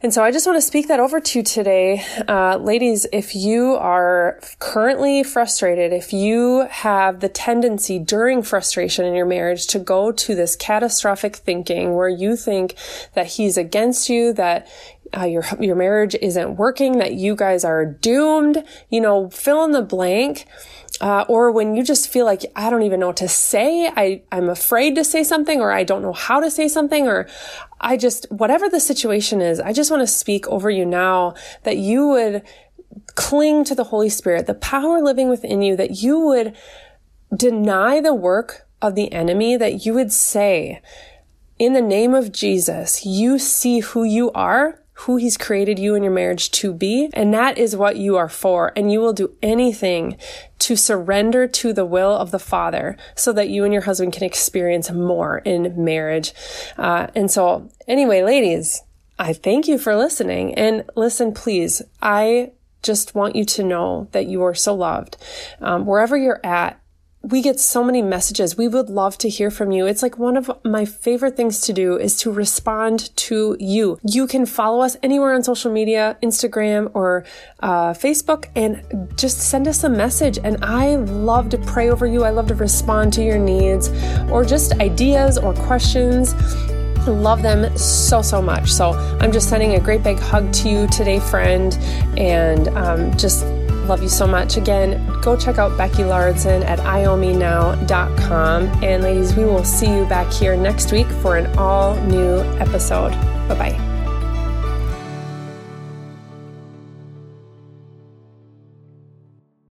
And 0.03 0.15
so 0.15 0.25
I 0.25 0.31
just 0.31 0.47
want 0.47 0.57
to 0.57 0.63
speak 0.63 0.89
that 0.89 0.99
over 0.99 1.21
to 1.21 1.39
you 1.39 1.43
today. 1.43 2.03
Uh, 2.27 2.57
ladies, 2.57 3.07
if 3.13 3.35
you 3.35 3.75
are 3.75 4.41
currently 4.59 5.23
frustrated, 5.23 5.93
if 5.93 6.11
you 6.11 6.67
have 6.71 7.21
the 7.21 7.29
tendency 7.29 7.99
during 7.99 8.43
frustration 8.43 9.05
in 9.05 9.13
your 9.13 9.27
marriage 9.27 9.67
to 9.69 9.79
go 9.79 10.11
to 10.11 10.35
this 10.35 10.57
catastrophic 10.57 11.37
thinking 11.37 11.95
where 11.95 12.09
you 12.09 12.35
think 12.35 12.77
that 13.13 13.27
he's 13.27 13.59
against 13.59 14.09
you, 14.09 14.33
that 14.33 14.67
uh, 15.15 15.25
your 15.25 15.45
your 15.59 15.77
marriage 15.77 16.15
isn't 16.23 16.57
working, 16.57 16.97
that 16.99 17.15
you 17.15 17.37
guys 17.37 17.63
are 17.63 17.85
doomed, 17.85 18.65
you 18.89 19.03
know, 19.03 19.29
fill 19.29 19.65
in 19.65 19.73
the 19.73 19.83
blank. 19.83 20.47
Uh, 21.01 21.25
or 21.29 21.51
when 21.51 21.75
you 21.75 21.83
just 21.83 22.11
feel 22.11 22.27
like 22.27 22.45
I 22.55 22.69
don't 22.69 22.83
even 22.83 23.01
know 23.01 23.07
what 23.07 23.17
to 23.19 23.29
say, 23.29 23.87
I, 23.89 24.23
I'm 24.31 24.51
afraid 24.51 24.95
to 24.97 25.05
say 25.05 25.25
something, 25.25 25.61
or 25.61 25.73
I 25.73 25.83
don't 25.83 26.03
know 26.03 26.13
how 26.13 26.41
to 26.41 26.51
say 26.51 26.69
something, 26.69 27.09
or 27.09 27.27
I 27.81 27.97
just, 27.97 28.31
whatever 28.31 28.69
the 28.69 28.81
situation 28.81 29.41
is, 29.41 29.59
I 29.59 29.73
just 29.73 29.91
want 29.91 30.03
to 30.03 30.07
speak 30.07 30.47
over 30.49 30.71
you 30.71 30.85
now 30.85 31.35
that 31.63 31.79
you 31.79 32.09
would 32.09 32.43
cling 33.15 33.65
to 33.65 33.75
the 33.75 33.85
Holy 33.85 34.09
Spirit, 34.09 34.47
the 34.47 34.55
power 34.55 35.01
living 35.01 35.29
within 35.29 35.63
you, 35.63 35.77
that 35.77 36.03
you 36.03 36.21
would 36.21 36.55
deny 37.35 38.01
the 38.01 38.15
work 38.15 38.67
of 38.83 38.95
the 38.95 39.13
enemy, 39.13 39.57
that 39.57 39.87
you 39.87 39.95
would 39.95 40.13
say, 40.13 40.83
in 41.59 41.73
the 41.73 41.83
name 41.83 42.15
of 42.15 42.33
Jesus, 42.33 43.05
you 43.05 43.39
see 43.39 43.81
who 43.81 44.05
you 44.05 44.31
are 44.33 44.83
who 45.01 45.17
he's 45.17 45.39
created 45.39 45.79
you 45.79 45.95
and 45.95 46.05
your 46.05 46.13
marriage 46.13 46.51
to 46.51 46.73
be. 46.73 47.09
And 47.15 47.33
that 47.33 47.57
is 47.57 47.77
what 47.77 47.97
you 47.97 48.17
are 48.17 48.29
for. 48.29 48.73
And 48.77 48.93
you 48.93 49.01
will 49.01 49.13
do 49.13 49.35
anything 49.43 50.17
to 50.61 50.77
surrender 50.77 51.47
to 51.47 51.73
the 51.73 51.87
will 51.87 52.15
of 52.15 52.31
the 52.31 52.39
Father 52.39 52.97
so 53.15 53.33
that 53.33 53.49
you 53.49 53.65
and 53.65 53.73
your 53.73 53.83
husband 53.83 54.13
can 54.13 54.25
experience 54.25 54.91
more 54.91 55.39
in 55.39 55.73
marriage. 55.83 56.33
Uh, 56.77 57.07
and 57.15 57.31
so 57.31 57.71
anyway, 57.89 58.23
ladies, 58.23 58.83
I 59.19 59.33
thank 59.33 59.69
you 59.69 59.79
for 59.79 59.97
listening 59.97 60.55
and 60.55 60.85
listen, 60.97 61.33
please. 61.33 61.83
I 62.03 62.53
just 62.83 63.15
want 63.15 63.37
you 63.37 63.45
to 63.45 63.63
know 63.63 64.09
that 64.13 64.27
you 64.27 64.43
are 64.43 64.55
so 64.55 64.75
loved. 64.75 65.17
Um, 65.61 65.87
wherever 65.87 66.17
you're 66.17 66.41
at, 66.45 66.80
we 67.23 67.43
get 67.43 67.61
so 67.61 67.85
many 67.85 68.01
messages. 68.01 68.57
We 68.57 68.67
would 68.67 68.89
love 68.89 69.19
to 69.19 69.29
hear 69.29 69.51
from 69.51 69.73
you. 69.73 69.87
It's 69.87 70.03
like 70.03 70.19
one 70.19 70.37
of 70.39 70.51
my 70.65 70.87
favorite 70.87 71.37
things 71.37 71.61
to 71.63 71.73
do 71.73 71.99
is 71.99 72.17
to 72.19 72.33
respond 72.33 73.15
to 73.17 73.57
you. 73.61 73.99
You 74.03 74.27
can 74.27 74.47
follow 74.47 74.81
us 74.81 74.97
anywhere 75.03 75.35
on 75.35 75.43
social 75.43 75.71
media, 75.71 76.17
Instagram 76.23 76.91
or 76.95 77.27
uh, 77.61 77.93
Facebook, 77.93 78.47
and 78.57 78.83
just 79.19 79.39
send 79.39 79.69
us 79.69 79.85
a 79.85 79.89
message. 79.91 80.39
And 80.43 80.65
I 80.65 80.97
love 80.97 81.51
to 81.51 81.59
pray 81.59 81.91
over 81.91 82.07
you. 82.07 82.25
I 82.25 82.31
love 82.31 82.47
to 82.49 82.55
respond 82.55 83.13
to 83.15 83.23
your 83.23 83.39
needs 83.39 83.91
or 84.31 84.43
just 84.43 84.81
ideas 84.81 85.37
or 85.37 85.53
questions. 85.53 86.35
Love 87.07 87.43
them 87.43 87.77
so, 87.77 88.23
so 88.23 88.41
much. 88.41 88.71
So 88.71 88.93
I'm 89.21 89.33
just 89.33 89.51
sending 89.51 89.75
a 89.75 89.81
great 89.81 90.03
big 90.03 90.19
hug 90.19 90.53
to 90.55 90.69
you 90.71 90.87
today, 90.89 91.21
friend, 91.21 91.75
and 92.17 92.69
um, 92.69 93.17
just 93.17 93.45
Love 93.91 94.05
you 94.05 94.09
so 94.09 94.25
much. 94.25 94.57
Again, 94.57 95.05
go 95.21 95.37
check 95.37 95.59
out 95.59 95.77
Becky 95.77 96.05
Lauridsen 96.05 96.65
at 96.65 96.79
iomenow.com. 96.79 98.63
And 98.85 99.03
ladies, 99.03 99.35
we 99.35 99.45
will 99.45 99.65
see 99.65 99.93
you 99.93 100.05
back 100.05 100.33
here 100.33 100.57
next 100.57 100.93
week 100.93 101.09
for 101.09 101.37
an 101.37 101.53
all 101.59 101.97
new 102.05 102.39
episode. 102.61 103.11
Bye 103.49 103.57
bye. 103.59 103.90